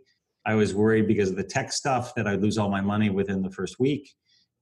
I 0.45 0.55
was 0.55 0.73
worried 0.73 1.07
because 1.07 1.29
of 1.29 1.35
the 1.35 1.43
tech 1.43 1.71
stuff 1.71 2.15
that 2.15 2.27
I'd 2.27 2.41
lose 2.41 2.57
all 2.57 2.69
my 2.69 2.81
money 2.81 3.09
within 3.09 3.41
the 3.41 3.51
first 3.51 3.79
week. 3.79 4.11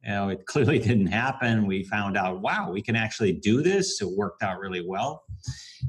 You 0.03 0.11
know, 0.11 0.29
it 0.29 0.45
clearly 0.47 0.79
didn't 0.79 1.07
happen. 1.07 1.65
We 1.65 1.83
found 1.83 2.17
out, 2.17 2.41
wow, 2.41 2.71
we 2.71 2.81
can 2.81 2.95
actually 2.95 3.33
do 3.33 3.61
this. 3.61 4.01
It 4.01 4.09
worked 4.09 4.43
out 4.43 4.59
really 4.59 4.85
well. 4.85 5.23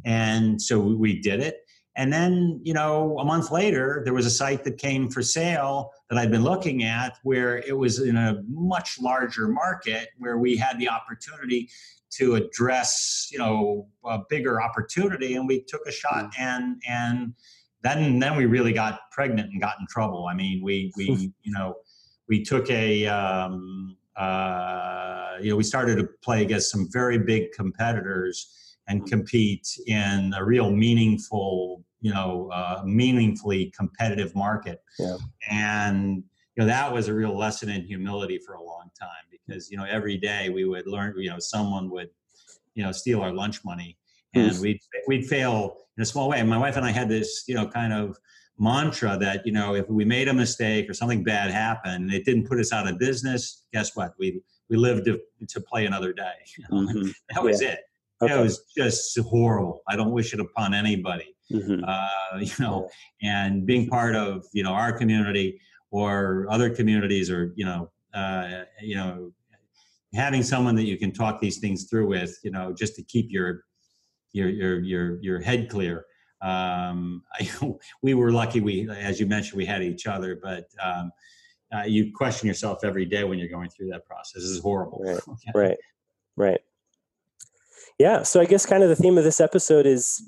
And 0.04 0.60
so 0.60 0.78
we- 0.78 1.20
did 1.20 1.40
it. 1.40 1.56
And 1.96 2.12
then, 2.12 2.60
you 2.62 2.72
know, 2.72 3.18
a 3.18 3.24
month 3.24 3.50
later, 3.50 4.00
there 4.04 4.14
was 4.14 4.24
a 4.24 4.30
site 4.30 4.64
that 4.64 4.78
came 4.78 5.10
for 5.10 5.22
sale 5.22 5.90
that 6.08 6.18
I'd 6.18 6.30
been 6.30 6.44
looking 6.44 6.84
at 6.84 7.18
where 7.24 7.58
it 7.58 7.76
was 7.76 7.98
in 7.98 8.16
a 8.16 8.42
much 8.48 8.98
larger 9.00 9.48
market 9.48 10.08
where 10.16 10.38
we 10.38 10.56
had 10.56 10.78
the 10.78 10.88
opportunity 10.88 11.68
to 12.12 12.36
address, 12.36 13.28
you 13.30 13.38
know, 13.38 13.88
a 14.04 14.20
bigger 14.30 14.62
opportunity. 14.62 15.34
And 15.34 15.46
we 15.46 15.62
took 15.62 15.86
a 15.86 15.92
shot 15.92 16.32
and, 16.38 16.80
and 16.88 17.34
then, 17.82 18.18
then 18.18 18.36
we 18.36 18.46
really 18.46 18.72
got 18.72 19.00
pregnant 19.10 19.50
and 19.52 19.60
got 19.60 19.74
in 19.80 19.86
trouble. 19.88 20.26
I 20.30 20.34
mean, 20.34 20.62
we, 20.62 20.92
we, 20.96 21.32
you 21.42 21.52
know, 21.52 21.74
we 22.28 22.42
took 22.42 22.70
a, 22.70 23.06
um, 23.06 23.96
uh, 24.16 25.36
you 25.40 25.50
know, 25.50 25.56
we 25.56 25.62
started 25.62 25.96
to 25.96 26.08
play 26.22 26.42
against 26.42 26.70
some 26.70 26.88
very 26.92 27.18
big 27.18 27.52
competitors 27.52 28.76
and 28.88 29.06
compete 29.06 29.68
in 29.86 30.32
a 30.36 30.44
real 30.44 30.70
meaningful, 30.70 31.84
you 32.00 32.12
know, 32.12 32.50
uh, 32.52 32.82
meaningfully 32.84 33.72
competitive 33.76 34.34
market. 34.34 34.82
Yeah. 34.98 35.16
And 35.48 36.24
you 36.56 36.62
know 36.62 36.66
that 36.66 36.92
was 36.92 37.08
a 37.08 37.14
real 37.14 37.36
lesson 37.36 37.68
in 37.68 37.82
humility 37.82 38.38
for 38.44 38.54
a 38.54 38.62
long 38.62 38.90
time 38.98 39.08
because 39.30 39.70
you 39.70 39.76
know 39.76 39.84
every 39.84 40.16
day 40.16 40.48
we 40.50 40.64
would 40.64 40.86
learn, 40.86 41.14
you 41.16 41.30
know, 41.30 41.38
someone 41.38 41.88
would, 41.90 42.10
you 42.74 42.82
know, 42.82 42.92
steal 42.92 43.22
our 43.22 43.32
lunch 43.32 43.64
money, 43.64 43.96
and 44.34 44.52
Mm. 44.52 44.60
we'd 44.60 44.80
we'd 45.06 45.26
fail 45.26 45.76
in 45.96 46.02
a 46.02 46.06
small 46.06 46.28
way. 46.28 46.40
And 46.40 46.48
my 46.48 46.58
wife 46.58 46.76
and 46.76 46.84
I 46.84 46.90
had 46.90 47.08
this, 47.08 47.44
you 47.46 47.54
know, 47.54 47.68
kind 47.68 47.92
of 47.92 48.18
mantra 48.60 49.16
that 49.18 49.44
you 49.46 49.52
know 49.52 49.74
if 49.74 49.88
we 49.88 50.04
made 50.04 50.28
a 50.28 50.34
mistake 50.34 50.88
or 50.88 50.94
something 50.94 51.24
bad 51.24 51.50
happened, 51.50 52.12
it 52.12 52.24
didn't 52.24 52.46
put 52.46 52.60
us 52.60 52.72
out 52.72 52.86
of 52.86 52.98
business. 52.98 53.64
Guess 53.72 53.96
what? 53.96 54.12
We 54.18 54.40
we 54.68 54.76
lived 54.76 55.06
to, 55.06 55.18
to 55.48 55.60
play 55.60 55.86
another 55.86 56.12
day. 56.12 56.36
Mhm. 56.70 57.12
That 57.34 57.42
was 57.42 57.60
it. 57.62 57.80
Okay. 58.22 58.34
It 58.34 58.40
was 58.40 58.62
just 58.76 59.18
horrible. 59.18 59.80
I 59.88 59.96
don't 59.96 60.12
wish 60.12 60.34
it 60.34 60.40
upon 60.40 60.74
anybody. 60.74 61.34
Mhm. 61.50 61.82
Uh, 61.84 62.38
you 62.38 62.52
know, 62.60 62.88
and 63.22 63.66
being 63.66 63.88
part 63.88 64.14
of 64.14 64.44
you 64.52 64.62
know 64.62 64.72
our 64.72 64.92
community 64.92 65.58
or 65.90 66.46
other 66.50 66.70
communities, 66.70 67.30
or 67.30 67.52
you 67.56 67.64
know, 67.64 67.90
uh, 68.14 68.64
you 68.80 68.94
know, 68.94 69.32
having 70.14 70.42
someone 70.42 70.76
that 70.76 70.84
you 70.84 70.96
can 70.98 71.12
talk 71.12 71.40
these 71.40 71.58
things 71.58 71.84
through 71.88 72.06
with, 72.06 72.38
you 72.44 72.50
know, 72.50 72.72
just 72.72 72.94
to 72.96 73.02
keep 73.02 73.26
your 73.30 73.64
your 74.32 74.48
your 74.48 74.80
your 74.80 75.22
your 75.22 75.40
head 75.40 75.68
clear. 75.70 76.04
Um, 76.42 77.22
I, 77.32 77.50
we 78.02 78.14
were 78.14 78.32
lucky. 78.32 78.60
We, 78.60 78.88
as 78.90 79.20
you 79.20 79.26
mentioned, 79.26 79.56
we 79.56 79.66
had 79.66 79.82
each 79.82 80.06
other, 80.06 80.36
but. 80.42 80.68
Um, 80.82 81.12
uh, 81.72 81.84
you 81.84 82.12
question 82.12 82.48
yourself 82.48 82.82
every 82.82 83.04
day 83.04 83.22
when 83.22 83.38
you're 83.38 83.48
going 83.48 83.70
through 83.70 83.88
that 83.88 84.04
process. 84.04 84.42
This 84.42 84.50
is 84.50 84.60
horrible. 84.60 84.98
Right. 85.04 85.20
Okay. 85.28 85.50
Right. 85.54 85.76
Right. 86.36 86.60
Yeah. 87.98 88.22
So 88.24 88.40
I 88.40 88.44
guess 88.44 88.66
kind 88.66 88.82
of 88.82 88.88
the 88.88 88.96
theme 88.96 89.16
of 89.18 89.22
this 89.24 89.40
episode 89.40 89.86
is 89.86 90.20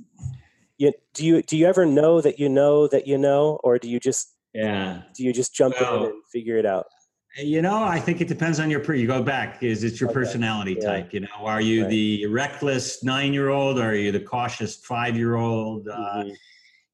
you, 0.79 0.93
do 1.15 1.27
you 1.27 1.43
do 1.43 1.57
you 1.57 1.67
ever 1.67 1.85
know 1.85 2.21
that 2.21 2.39
you 2.39 2.49
know 2.49 2.87
that 2.87 3.07
you 3.09 3.19
know 3.19 3.59
or 3.65 3.79
do 3.79 3.89
you 3.89 3.99
just 3.99 4.37
Yeah. 4.55 5.03
do 5.17 5.25
you 5.25 5.33
just 5.33 5.53
jump 5.53 5.75
Well, 5.81 6.05
in 6.05 6.11
and 6.13 6.23
figure 6.33 6.59
it 6.59 6.67
out? 6.67 6.87
You 7.39 7.63
know, 7.63 7.83
I 7.83 7.99
think 7.99 8.21
it 8.21 8.29
depends 8.29 8.61
on 8.61 8.71
your 8.71 8.81
per. 8.81 8.93
You 8.95 9.07
go 9.07 9.23
back. 9.23 9.63
Is 9.63 9.85
it 9.85 9.99
your 10.01 10.11
Okay, 10.11 10.15
personality 10.21 10.77
yeah. 10.79 10.87
type? 10.87 11.15
You 11.15 11.21
know, 11.21 11.29
are 11.41 11.63
you 11.63 11.83
Right. 11.83 11.91
the 11.91 12.27
reckless 12.27 13.03
nine-year-old, 13.03 13.79
or 13.79 13.91
are 13.91 13.95
you 13.95 14.13
the 14.13 14.21
cautious 14.21 14.77
five-year-old? 14.77 15.89
Uh, 15.89 16.25
Mhm. 16.25 16.37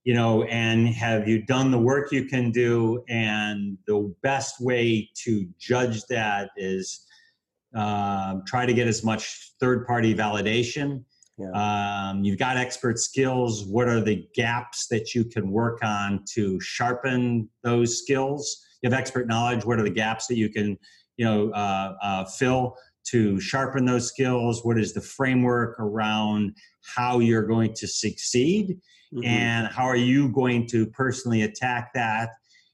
you 0.04 0.14
know, 0.14 0.44
and 0.44 0.88
have 0.88 1.26
you 1.26 1.42
done 1.42 1.72
the 1.72 1.78
work 1.78 2.12
you 2.12 2.24
can 2.24 2.52
do? 2.52 3.02
And 3.08 3.78
the 3.86 4.14
best 4.22 4.60
way 4.60 5.10
to 5.24 5.48
judge 5.58 6.04
that 6.06 6.50
is 6.56 7.04
um, 7.74 8.42
try 8.46 8.64
to 8.64 8.72
get 8.72 8.86
as 8.88 9.04
much 9.04 9.52
third-party 9.60 10.14
validation. 10.14 11.04
Yeah. 11.36 11.50
Um, 12.10 12.24
you've 12.24 12.38
got 12.38 12.56
expert 12.56 12.98
skills. 12.98 13.66
What 13.66 13.88
are 13.88 14.00
the 14.00 14.26
gaps 14.34 14.86
that 14.88 15.14
you 15.14 15.24
can 15.24 15.50
work 15.50 15.80
on 15.84 16.24
to 16.34 16.58
sharpen 16.60 17.50
those 17.62 17.98
skills? 17.98 18.64
You 18.82 18.90
have 18.90 18.98
expert 18.98 19.26
knowledge. 19.26 19.64
What 19.64 19.78
are 19.78 19.84
the 19.84 19.90
gaps 19.90 20.26
that 20.28 20.36
you 20.36 20.48
can, 20.48 20.78
you 21.16 21.24
know, 21.24 21.50
uh, 21.50 21.94
uh, 22.02 22.24
fill 22.24 22.76
to 23.08 23.40
sharpen 23.40 23.84
those 23.84 24.08
skills? 24.08 24.64
What 24.64 24.78
is 24.78 24.92
the 24.94 25.00
framework 25.00 25.78
around 25.80 26.56
how 26.96 27.18
you're 27.18 27.46
going 27.46 27.74
to 27.74 27.86
succeed? 27.86 28.78
Mhm. 29.14 29.24
and 29.24 29.68
how 29.68 29.84
are 29.84 29.96
you 29.96 30.28
going 30.32 30.66
to 30.66 30.84
personally 30.88 31.40
attack 31.40 31.92
that 31.94 32.28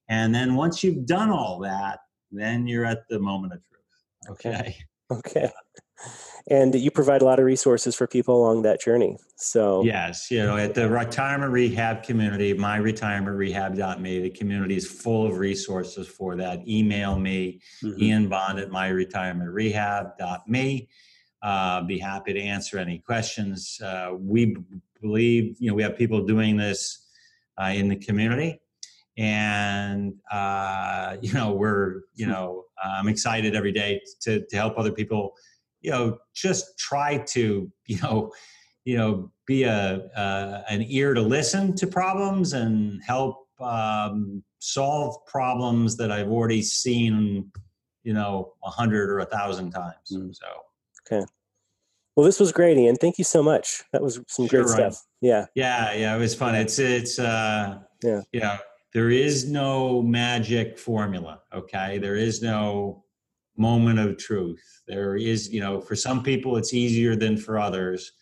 and 0.09 0.35
then 0.35 0.57
once 0.57 0.83
you've 0.83 1.07
done 1.07 1.31
all 1.31 1.61
that 1.61 2.01
then 2.33 2.67
you're 2.67 2.85
at 2.85 3.07
the 3.09 3.21
moment 3.21 3.53
of 3.53 3.61
truth 3.69 4.31
okay 4.31 4.77
Okay. 5.12 5.49
And 6.48 6.74
you 6.74 6.90
provide 6.90 7.22
a 7.22 7.24
lot 7.24 7.38
of 7.38 7.46
resources 7.46 7.96
for 7.96 8.07
people 8.07 8.37
along 8.37 8.62
that 8.62 8.80
journey. 8.80 9.16
So 9.37 9.83
yes 9.83 10.30
you 10.30 10.38
know 10.38 10.57
at 10.57 10.74
the 10.74 10.88
retirement 10.88 11.52
rehab 11.52 12.02
community 12.02 12.54
my 12.54 12.76
retirement 12.76 13.37
rehab.me 13.37 14.20
the 14.20 14.30
community 14.30 14.76
is 14.76 14.87
full 14.87 15.26
of 15.26 15.38
resources 15.38 16.07
for 16.07 16.37
that 16.37 16.66
email 16.68 17.18
me 17.18 17.61
Mhm. 17.83 17.98
ian 18.00 18.28
bond 18.28 18.59
at 18.59 18.70
my 18.70 18.88
retirement 18.88 19.50
rehab.me 19.50 20.88
uh, 21.42 21.83
be 21.83 21.98
happy 21.98 22.33
to 22.33 22.40
answer 22.40 22.78
any 22.78 22.98
questions 22.98 23.80
uh, 23.85 24.12
we 24.16 24.57
believe 25.02 25.57
you 25.59 25.68
know 25.68 25.74
we 25.74 25.83
have 25.83 25.96
people 25.96 26.24
doing 26.24 26.57
this 26.57 27.07
uh, 27.61 27.72
in 27.74 27.88
the 27.88 27.96
community 27.96 28.61
and 29.18 30.14
uh, 30.30 31.16
you 31.22 31.33
know 31.33 31.52
we're 31.52 32.02
you 32.14 32.26
know 32.33 32.64
i'm 32.83 33.09
excited 33.09 33.54
every 33.54 33.72
day 33.72 34.00
to, 34.20 34.44
to 34.46 34.57
help 34.57 34.78
other 34.78 34.92
people 34.92 35.35
you 35.85 35.90
know 35.90 36.18
just 36.35 36.79
try 36.79 37.18
to 37.18 37.70
you 37.87 38.01
know 38.03 38.33
you 38.85 38.97
know 38.97 39.31
be 39.47 39.62
a 39.64 40.07
uh, 40.16 40.62
an 40.68 40.83
ear 40.88 41.14
to 41.14 41.20
listen 41.20 41.77
to 41.77 41.87
problems 41.87 42.55
and 42.55 43.01
help 43.07 43.47
um, 43.61 44.42
solve 44.59 45.14
problems 45.27 45.97
that 45.97 46.11
i've 46.11 46.29
already 46.31 46.62
seen 46.62 47.51
you 48.03 48.14
know 48.14 48.55
a 48.64 48.70
hundred 48.70 49.11
or 49.11 49.18
a 49.20 49.27
thousand 49.27 49.70
times 49.70 50.09
Mm. 50.11 50.35
so 50.35 50.47
Okay. 51.07 51.25
Well, 52.16 52.25
this 52.25 52.40
was 52.40 52.51
great, 52.51 52.79
Ian. 52.79 52.97
Thank 52.97 53.18
you 53.18 53.25
so 53.25 53.42
much. 53.42 53.83
That 53.92 54.01
was 54.01 54.18
some 54.29 54.49
Sure, 54.49 54.62
great 54.62 54.73
stuff. 54.73 55.05
Yeah. 55.20 55.47
Yeah, 55.55 55.92
yeah, 55.92 56.16
it 56.16 56.18
was 56.18 56.35
fun. 56.35 56.55
It's 56.55 56.79
it's 56.79 57.18
uh 57.18 57.81
Yeah. 58.03 58.23
know, 58.33 58.57
there 58.94 59.11
is 59.11 59.51
no 59.51 60.01
magic 60.01 60.79
formula, 60.79 61.42
okay? 61.53 61.99
There 61.99 62.16
is 62.16 62.40
no 62.40 63.04
moment 63.57 63.99
of 63.99 64.19
truth. 64.19 64.83
There 64.87 65.17
is, 65.17 65.53
you 65.53 65.61
know, 65.61 65.81
for 65.81 65.95
some 65.95 66.23
people 66.23 66.57
it's 66.57 66.75
easier 66.75 67.17
than 67.17 67.37
for 67.37 67.59
others, 67.59 68.12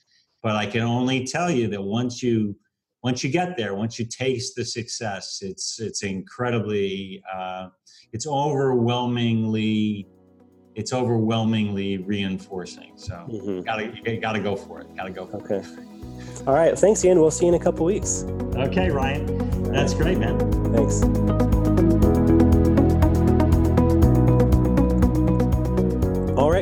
but 0.43 0.57
I 0.57 0.67
can 0.67 0.83
only 0.83 1.25
tell 1.27 1.51
you 1.51 1.69
that 1.69 1.83
once 1.83 2.23
you 2.23 2.57
once 3.03 3.25
you 3.25 3.31
get 3.31 3.57
there, 3.57 3.75
once 3.75 3.99
you 3.99 4.05
taste 4.07 4.55
the 4.57 4.65
success, 4.65 5.41
it's 5.43 5.81
it's 5.81 6.03
incredibly 6.03 7.23
uh 7.33 7.69
it's 8.13 8.27
overwhelmingly 8.27 10.07
it's 10.75 10.93
overwhelmingly 10.93 11.99
reinforcing. 11.99 12.93
So, 12.97 13.15
hmm 13.15 13.61
gotta 13.61 13.93
you 14.05 14.21
gotta 14.21 14.41
go 14.41 14.57
for 14.57 14.81
it. 14.81 14.97
Gotta 14.97 15.11
go 15.11 15.27
for 15.27 15.39
it. 15.39 15.45
Okay. 15.45 15.67
All 16.47 16.55
right. 16.55 16.77
Thanks, 16.79 17.05
Ian. 17.05 17.21
We'll 17.21 17.31
see 17.31 17.47
you 17.47 17.55
in 17.55 17.61
a 17.61 17.63
couple 17.63 17.85
weeks. 17.87 18.25
Okay, 18.57 18.91
Ryan. 18.91 19.63
That's 19.73 19.95
great, 19.95 20.19
man. 20.19 20.39
Thanks. 20.73 21.62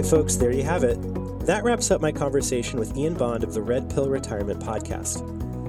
Right, 0.01 0.11
folks, 0.11 0.37
there 0.37 0.53
you 0.53 0.63
have 0.63 0.83
it. 0.83 0.97
That 1.45 1.63
wraps 1.63 1.91
up 1.91 2.01
my 2.01 2.11
conversation 2.11 2.79
with 2.79 2.97
Ian 2.97 3.13
Bond 3.15 3.45
of 3.45 3.53
the 3.53 3.61
Red 3.61 3.91
Pill 3.91 4.09
Retirement 4.09 4.61
Podcast. 4.61 5.27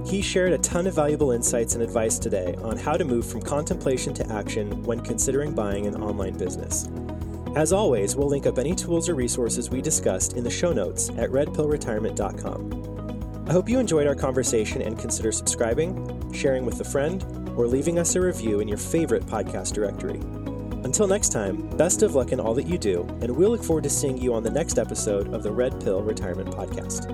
He 0.07 0.21
shared 0.21 0.53
a 0.53 0.57
ton 0.59 0.87
of 0.87 0.95
valuable 0.95 1.31
insights 1.31 1.73
and 1.73 1.83
advice 1.83 2.17
today 2.17 2.55
on 2.61 2.77
how 2.77 2.93
to 2.93 3.03
move 3.03 3.25
from 3.25 3.41
contemplation 3.41 4.13
to 4.13 4.31
action 4.31 4.83
when 4.83 5.01
considering 5.01 5.53
buying 5.53 5.85
an 5.85 6.01
online 6.01 6.37
business. 6.37 6.87
As 7.57 7.73
always, 7.73 8.15
we'll 8.15 8.29
link 8.29 8.45
up 8.45 8.57
any 8.57 8.73
tools 8.73 9.09
or 9.09 9.15
resources 9.15 9.69
we 9.69 9.81
discussed 9.81 10.33
in 10.33 10.45
the 10.45 10.49
show 10.49 10.71
notes 10.71 11.09
at 11.17 11.29
redpillretirement.com. 11.29 13.47
I 13.49 13.51
hope 13.51 13.67
you 13.67 13.79
enjoyed 13.79 14.07
our 14.07 14.15
conversation 14.15 14.81
and 14.81 14.97
consider 14.97 15.33
subscribing, 15.33 16.31
sharing 16.31 16.65
with 16.65 16.79
a 16.79 16.85
friend, 16.85 17.21
or 17.57 17.67
leaving 17.67 17.99
us 17.99 18.15
a 18.15 18.21
review 18.21 18.61
in 18.61 18.69
your 18.69 18.77
favorite 18.77 19.25
podcast 19.25 19.73
directory. 19.73 20.40
Until 20.91 21.07
next 21.07 21.29
time, 21.29 21.69
best 21.77 22.03
of 22.03 22.15
luck 22.15 22.33
in 22.33 22.39
all 22.41 22.53
that 22.53 22.67
you 22.67 22.77
do, 22.77 23.07
and 23.21 23.31
we'll 23.31 23.51
look 23.51 23.63
forward 23.63 23.85
to 23.85 23.89
seeing 23.89 24.17
you 24.17 24.33
on 24.33 24.43
the 24.43 24.49
next 24.49 24.77
episode 24.77 25.33
of 25.33 25.41
the 25.41 25.49
Red 25.49 25.79
Pill 25.81 26.01
Retirement 26.01 26.49
Podcast. 26.49 27.07